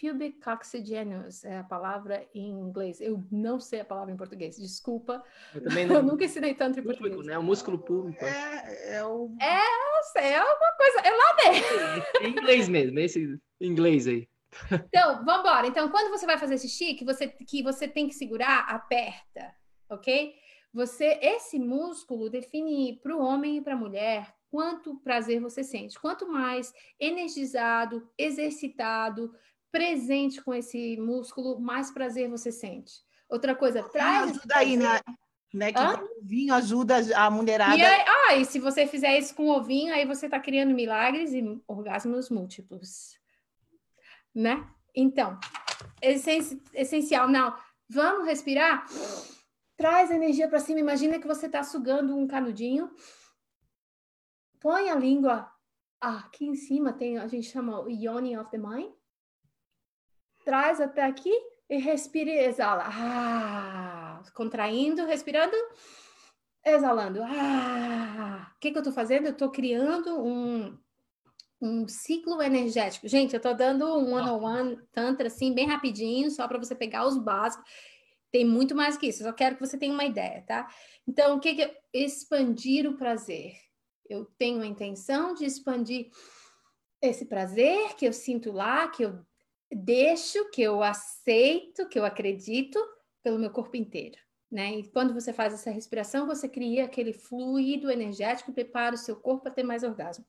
[0.00, 3.00] Pubic oxygenus é a palavra em inglês.
[3.00, 5.22] Eu não sei a palavra em português, desculpa.
[5.54, 5.96] Eu também não.
[5.96, 7.26] Eu nunca ensinei tanto em público, português.
[7.26, 7.38] né?
[7.38, 8.24] O músculo público.
[8.24, 9.32] É, é o.
[9.40, 10.98] É, é alguma coisa.
[11.04, 12.22] É lá dentro.
[12.22, 14.28] Em inglês mesmo, esse inglês aí.
[14.70, 15.66] Então, vamos embora.
[15.66, 19.54] Então, quando você vai fazer xixi, que você, que você tem que segurar, aperta,
[19.88, 20.34] ok?
[20.72, 25.98] Você, esse músculo define para o homem e para a mulher quanto prazer você sente.
[25.98, 29.34] Quanto mais energizado, exercitado,
[29.70, 32.92] presente com esse músculo, mais prazer você sente.
[33.28, 34.30] Outra coisa, traz.
[34.30, 35.00] Ajuda aí, né?
[35.52, 35.72] né?
[35.72, 37.76] Que o ovinho ajuda a mulherada.
[37.76, 40.74] E aí, ah, e se você fizer isso com o ovinho, aí você está criando
[40.74, 43.21] milagres e orgasmos múltiplos
[44.34, 44.68] né?
[44.94, 45.38] Então,
[46.00, 47.56] essencial, não.
[47.88, 48.86] Vamos respirar?
[49.76, 50.80] Traz a energia para cima.
[50.80, 52.90] Imagina que você está sugando um canudinho.
[54.60, 55.50] Põe a língua
[56.00, 58.92] aqui em cima, tem, a gente chama o yoni of the mind.
[60.44, 61.32] Traz até aqui
[61.68, 62.84] e respire e exala.
[62.86, 65.56] Ah, contraindo, respirando,
[66.64, 67.20] exalando.
[67.22, 69.26] Ah, o que, que eu estou fazendo?
[69.26, 70.78] Eu estou criando um
[71.62, 73.06] um ciclo energético.
[73.06, 77.16] Gente, eu tô dando um one-on-one tantra assim, bem rapidinho, só para você pegar os
[77.16, 77.64] básicos.
[78.32, 80.68] Tem muito mais que isso, eu só quero que você tenha uma ideia, tá?
[81.06, 83.54] Então, o que, que é expandir o prazer?
[84.08, 86.10] Eu tenho a intenção de expandir
[87.00, 89.24] esse prazer que eu sinto lá, que eu
[89.70, 92.78] deixo, que eu aceito, que eu acredito
[93.22, 94.18] pelo meu corpo inteiro.
[94.50, 94.80] Né?
[94.80, 99.16] E quando você faz essa respiração, você cria aquele fluido energético e prepara o seu
[99.16, 100.26] corpo para ter mais orgasmo.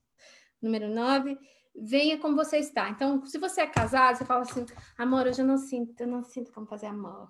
[0.64, 1.38] Número 9,
[1.76, 2.90] venha como você está.
[2.90, 4.66] Então, se você é casado, você fala assim:
[4.98, 7.30] amor, hoje eu não sinto, eu não sinto como fazer amor.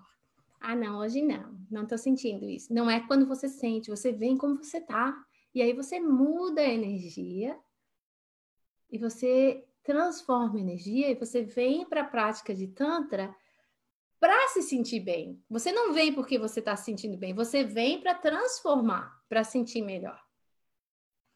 [0.60, 2.72] Ah, não, hoje não, não estou sentindo isso.
[2.72, 5.14] Não é quando você sente, você vem como você está.
[5.54, 7.58] E aí você muda a energia
[8.90, 13.34] e você transforma a energia e você vem para a prática de Tantra
[14.18, 15.42] para se sentir bem.
[15.50, 19.82] Você não vem porque você está se sentindo bem, você vem para transformar, para sentir
[19.82, 20.23] melhor.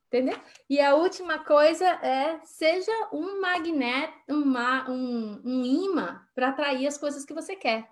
[0.09, 0.41] Entendeu?
[0.71, 6.97] E a última coisa é seja um magneto, uma, um, um imã para atrair as
[6.97, 7.87] coisas que você quer.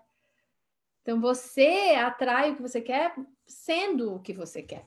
[1.03, 3.15] Então você atrai o que você quer
[3.47, 4.87] sendo o que você quer.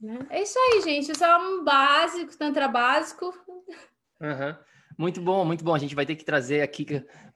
[0.00, 0.18] Né?
[0.28, 1.12] É isso aí, gente.
[1.12, 3.32] Isso é um básico, tantra básico.
[4.20, 4.56] Uhum.
[4.98, 5.74] Muito bom, muito bom.
[5.74, 6.84] A gente vai ter que trazer aqui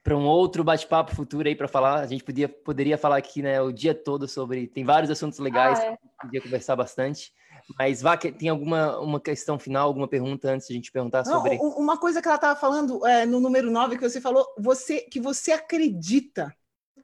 [0.03, 2.01] para um outro bate-papo futuro aí para falar.
[2.01, 4.67] A gente podia, poderia falar aqui né, o dia todo sobre.
[4.67, 5.97] Tem vários assuntos legais, ah, é.
[6.21, 7.33] podia conversar bastante.
[7.77, 11.57] Mas vá, tem alguma uma questão final, alguma pergunta antes de a gente perguntar sobre.
[11.57, 15.01] Não, uma coisa que ela estava falando é, no número 9 que você falou, você
[15.01, 16.55] que você acredita.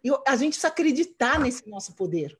[0.03, 2.38] Eu, a gente precisa acreditar nesse nosso poder.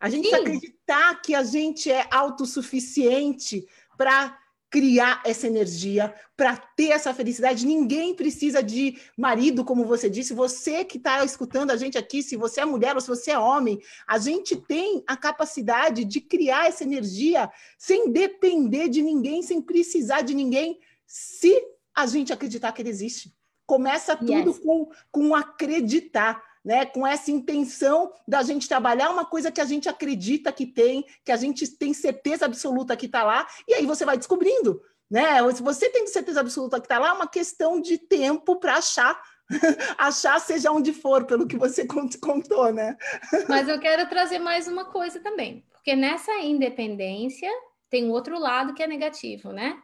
[0.00, 0.30] A gente Sim.
[0.30, 4.38] precisa acreditar que a gente é autossuficiente para
[4.72, 7.66] criar essa energia, para ter essa felicidade.
[7.66, 10.32] Ninguém precisa de marido, como você disse.
[10.32, 13.38] Você que está escutando a gente aqui, se você é mulher ou se você é
[13.38, 19.60] homem, a gente tem a capacidade de criar essa energia sem depender de ninguém, sem
[19.60, 21.54] precisar de ninguém, se
[21.94, 23.30] a gente acreditar que ele existe.
[23.66, 24.58] Começa tudo yes.
[24.58, 29.88] com, com acreditar né, com essa intenção da gente trabalhar uma coisa que a gente
[29.88, 34.04] acredita que tem, que a gente tem certeza absoluta que está lá, e aí você
[34.04, 34.80] vai descobrindo.
[35.10, 35.52] Né?
[35.52, 39.20] Se você tem certeza absoluta que está lá, é uma questão de tempo para achar
[39.98, 42.96] achar seja onde for, pelo que você contou, né?
[43.48, 47.50] Mas eu quero trazer mais uma coisa também, porque nessa independência
[47.90, 49.78] tem um outro lado que é negativo, né?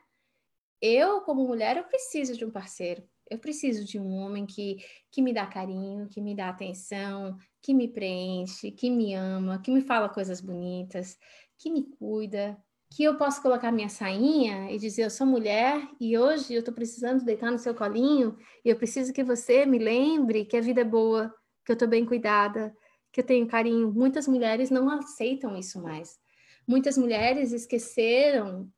[0.81, 3.03] Eu, como mulher, eu preciso de um parceiro.
[3.31, 4.77] Eu preciso de um homem que,
[5.11, 9.71] que me dá carinho, que me dá atenção, que me preenche, que me ama, que
[9.71, 11.17] me fala coisas bonitas,
[11.59, 12.57] que me cuida,
[12.91, 16.75] que eu posso colocar minha sainha e dizer: Eu sou mulher e hoje eu estou
[16.75, 20.81] precisando deitar no seu colinho e eu preciso que você me lembre que a vida
[20.81, 22.75] é boa, que eu estou bem cuidada,
[23.13, 23.93] que eu tenho carinho.
[23.93, 26.19] Muitas mulheres não aceitam isso mais.
[26.67, 28.71] Muitas mulheres esqueceram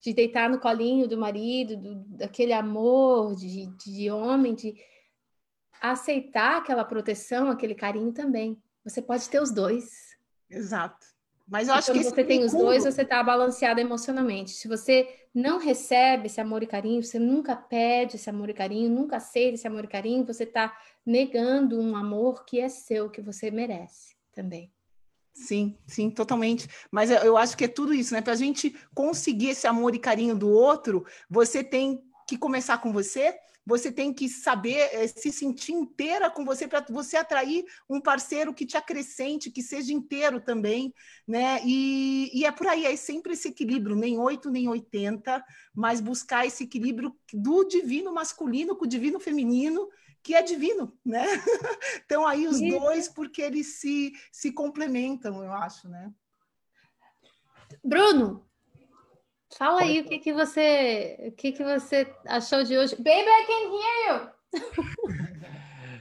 [0.00, 4.74] de deitar no colinho do marido, do, daquele amor de, de homem, de
[5.80, 8.60] aceitar aquela proteção, aquele carinho também.
[8.84, 10.16] Você pode ter os dois.
[10.48, 11.06] Exato.
[11.46, 14.50] Mas eu e acho que você tem os dois, você está balanceado emocionalmente.
[14.50, 18.90] Se você não recebe esse amor e carinho, você nunca pede esse amor e carinho,
[18.90, 20.76] nunca aceita esse amor e carinho, você está
[21.06, 24.70] negando um amor que é seu, que você merece também.
[25.40, 26.68] Sim, sim, totalmente.
[26.90, 28.20] Mas eu acho que é tudo isso, né?
[28.20, 32.92] Para a gente conseguir esse amor e carinho do outro, você tem que começar com
[32.92, 33.34] você,
[33.64, 38.52] você tem que saber é, se sentir inteira com você para você atrair um parceiro
[38.52, 40.92] que te acrescente, que seja inteiro também,
[41.26, 41.60] né?
[41.64, 45.42] E, e é por aí, é sempre esse equilíbrio, nem 8 nem 80,
[45.74, 49.88] mas buscar esse equilíbrio do divino masculino com o divino feminino
[50.22, 51.24] que é divino, né?
[52.04, 56.10] Então aí os dois, porque eles se, se complementam, eu acho, né?
[57.84, 58.46] Bruno,
[59.56, 62.96] fala aí o que, que você o que, que você achou de hoje.
[62.96, 64.38] Baby, I can hear you!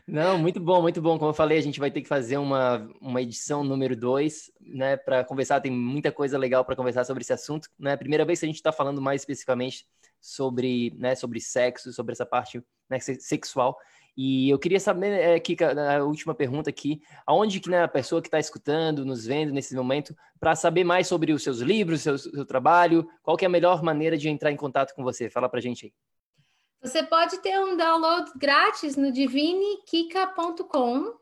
[0.07, 1.19] Não, muito bom, muito bom.
[1.19, 4.95] Como eu falei, a gente vai ter que fazer uma, uma edição número dois, né,
[4.95, 5.59] para conversar.
[5.59, 7.69] Tem muita coisa legal para conversar sobre esse assunto.
[7.77, 7.97] Né?
[7.97, 9.85] Primeira vez que a gente está falando mais especificamente
[10.21, 13.77] sobre, né, sobre sexo, sobre essa parte né, sexual.
[14.17, 18.19] E eu queria saber, é, Kika, a última pergunta aqui, aonde que né, a pessoa
[18.19, 22.17] que está escutando, nos vendo nesse momento, para saber mais sobre os seus livros, seu,
[22.17, 25.29] seu trabalho, qual que é a melhor maneira de entrar em contato com você?
[25.29, 25.93] Fala para gente aí.
[26.81, 31.13] Você pode ter um download grátis no divinekika.com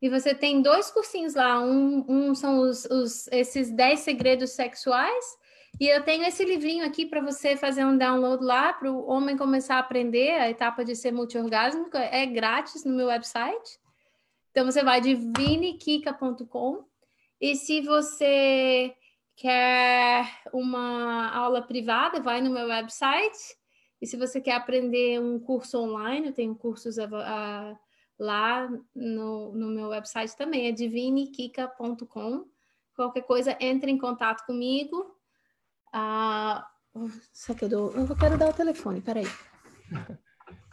[0.00, 1.60] e você tem dois cursinhos lá.
[1.60, 5.36] Um, um são os, os, esses 10 segredos sexuais
[5.80, 9.36] e eu tenho esse livrinho aqui para você fazer um download lá, para o homem
[9.36, 11.96] começar a aprender a etapa de ser multiorgásmico.
[11.96, 13.80] É grátis no meu website.
[14.50, 16.84] Então você vai de vinikika.com
[17.40, 18.94] e se você
[19.34, 23.56] quer uma aula privada, vai no meu website.
[24.00, 26.96] E se você quer aprender um curso online, eu tenho cursos
[28.18, 32.46] lá no, no meu website também, é divinekika.com.
[32.94, 35.11] Qualquer coisa, entre em contato comigo.
[35.92, 36.66] Ah,
[37.58, 37.92] que eu dou.
[37.92, 39.26] Eu quero dar o telefone, peraí.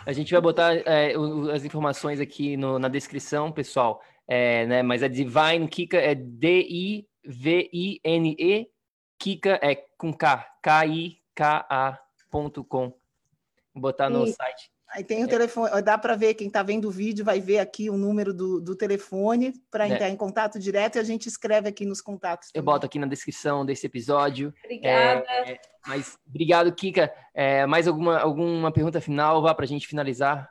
[0.06, 1.14] A gente vai botar é,
[1.54, 4.02] as informações aqui no, na descrição, pessoal.
[4.28, 7.08] É, né, mas é Divine Kika, é D-I-V-I-N-E,
[9.18, 12.04] Kika é com K, K-I-K-A.com.
[13.74, 14.32] Vou botar no e...
[14.32, 14.72] site.
[14.92, 15.28] Aí tem o é.
[15.28, 18.60] telefone, dá para ver, quem está vendo o vídeo vai ver aqui o número do,
[18.60, 19.94] do telefone para é.
[19.94, 22.52] entrar em contato direto e a gente escreve aqui nos contatos.
[22.52, 22.60] Também.
[22.60, 24.54] Eu boto aqui na descrição desse episódio.
[24.64, 25.24] Obrigada.
[25.30, 27.14] É, mas obrigado, Kika.
[27.34, 30.50] É, mais alguma, alguma pergunta final vá para a gente finalizar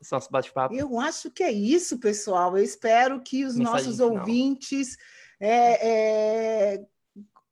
[0.00, 0.74] esse nosso bate-papo?
[0.74, 2.56] Eu acho que é isso, pessoal.
[2.56, 4.10] Eu espero que os Mensagem nossos final.
[4.10, 4.96] ouvintes
[5.40, 6.84] é, é,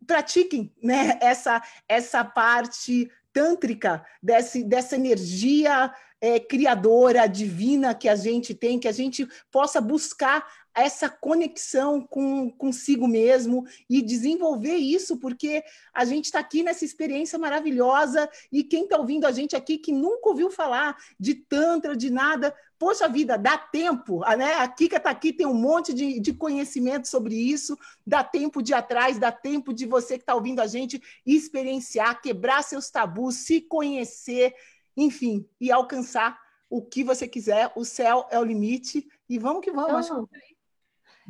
[0.07, 8.55] pratiquem né, essa, essa parte tântrica, desse, dessa energia é, criadora, divina que a gente
[8.55, 15.63] tem, que a gente possa buscar essa conexão com consigo mesmo e desenvolver isso, porque
[15.93, 19.93] a gente está aqui nessa experiência maravilhosa e quem está ouvindo a gente aqui que
[19.93, 22.55] nunca ouviu falar de Tantra, de nada,
[22.85, 24.57] poxa vida, dá tempo, né?
[24.57, 28.73] A Kika está aqui, tem um monte de, de conhecimento sobre isso, dá tempo de
[28.73, 33.37] ir atrás, dá tempo de você que está ouvindo a gente experienciar, quebrar seus tabus,
[33.37, 34.55] se conhecer,
[34.95, 39.71] enfim, e alcançar o que você quiser, o céu é o limite, e vamos que
[39.71, 40.05] vamos.
[40.07, 40.29] Então,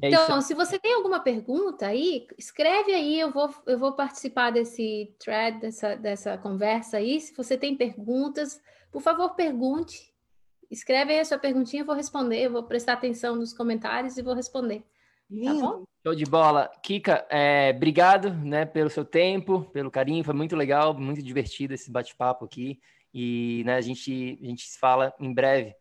[0.02, 4.50] é então, se você tem alguma pergunta aí, escreve aí, eu vou, eu vou participar
[4.50, 7.20] desse thread, dessa, dessa conversa aí.
[7.20, 10.12] Se você tem perguntas, por favor, pergunte.
[10.70, 14.22] Escreve aí a sua perguntinha, eu vou responder, eu vou prestar atenção nos comentários e
[14.22, 14.80] vou responder.
[14.80, 14.84] Tá
[15.30, 15.60] Lindo.
[15.60, 15.84] Tá bom?
[16.02, 16.70] Show de bola.
[16.82, 21.90] Kika, é, obrigado né, pelo seu tempo, pelo carinho, foi muito legal, muito divertido esse
[21.90, 22.78] bate-papo aqui.
[23.12, 25.74] E né, a, gente, a gente se fala em breve.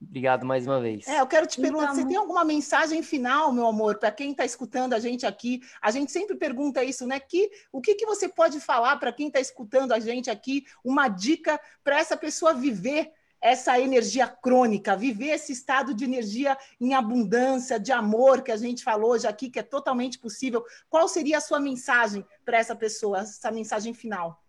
[0.00, 1.06] Obrigado mais uma vez.
[1.06, 4.32] É, eu quero te perguntar, então, você tem alguma mensagem final, meu amor, para quem
[4.32, 5.60] está escutando a gente aqui?
[5.80, 7.20] A gente sempre pergunta isso, né?
[7.20, 10.64] Que, o que, que você pode falar para quem está escutando a gente aqui?
[10.84, 13.12] Uma dica para essa pessoa viver
[13.42, 18.84] essa energia crônica, viver esse estado de energia em abundância, de amor que a gente
[18.84, 20.64] falou hoje aqui, que é totalmente possível.
[20.88, 24.40] Qual seria a sua mensagem para essa pessoa, essa mensagem final?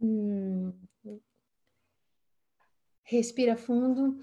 [0.00, 0.72] Hum,
[3.12, 4.18] Respira fundo.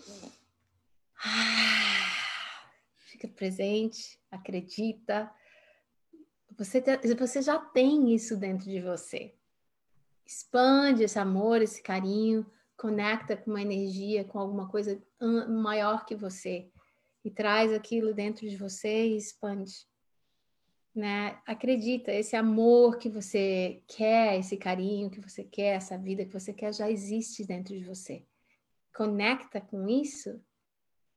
[1.24, 5.32] Ah, fica presente, acredita.
[6.58, 6.84] Você,
[7.16, 9.39] você já tem isso dentro de você.
[10.30, 12.46] Expande esse amor, esse carinho,
[12.78, 15.02] conecta com uma energia, com alguma coisa
[15.50, 16.70] maior que você
[17.26, 19.88] e traz aquilo dentro de você e expande.
[20.94, 21.42] Né?
[21.48, 26.54] Acredita, esse amor que você quer, esse carinho que você quer, essa vida que você
[26.54, 28.24] quer já existe dentro de você
[29.00, 30.44] conecta com isso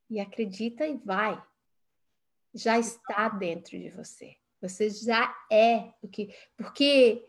[0.09, 1.43] e acredita e vai.
[2.55, 4.37] Já está dentro de você.
[4.61, 6.33] Você já é o que.
[6.57, 7.27] Porque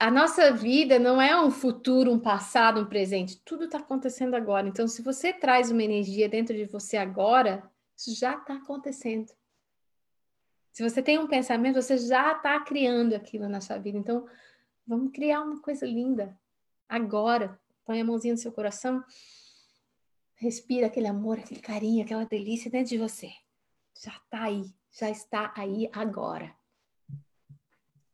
[0.00, 3.38] a nossa vida não é um futuro, um passado, um presente.
[3.44, 4.66] Tudo está acontecendo agora.
[4.66, 9.30] Então, se você traz uma energia dentro de você agora, isso já está acontecendo.
[10.72, 13.98] Se você tem um pensamento, você já está criando aquilo na sua vida.
[13.98, 14.26] Então,
[14.86, 16.34] vamos criar uma coisa linda
[16.88, 17.60] agora.
[17.84, 19.04] Põe a mãozinha no seu coração.
[20.34, 23.30] Respira aquele amor, aquele carinho, aquela delícia dentro de você.
[24.02, 26.58] Já está aí, já está aí agora.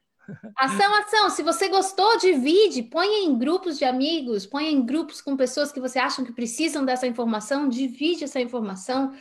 [0.57, 1.31] Ação, ação.
[1.31, 5.81] Se você gostou, divide, ponha em grupos de amigos, ponha em grupos com pessoas que
[5.81, 9.15] você acha que precisam dessa informação, divide essa informação,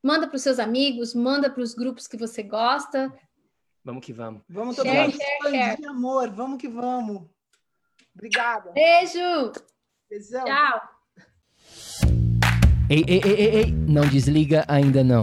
[0.00, 3.12] manda para os seus amigos, manda para os grupos que você gosta,
[3.88, 4.42] Vamos que vamos.
[4.46, 6.28] Vamos todo mundo expandir amor.
[6.28, 7.22] Vamos que vamos.
[8.14, 8.70] Obrigada.
[8.72, 9.52] Beijo.
[10.10, 10.44] Beijão.
[10.44, 10.82] Tchau.
[12.90, 15.22] Ei, ei, ei, ei, ei, não desliga ainda não.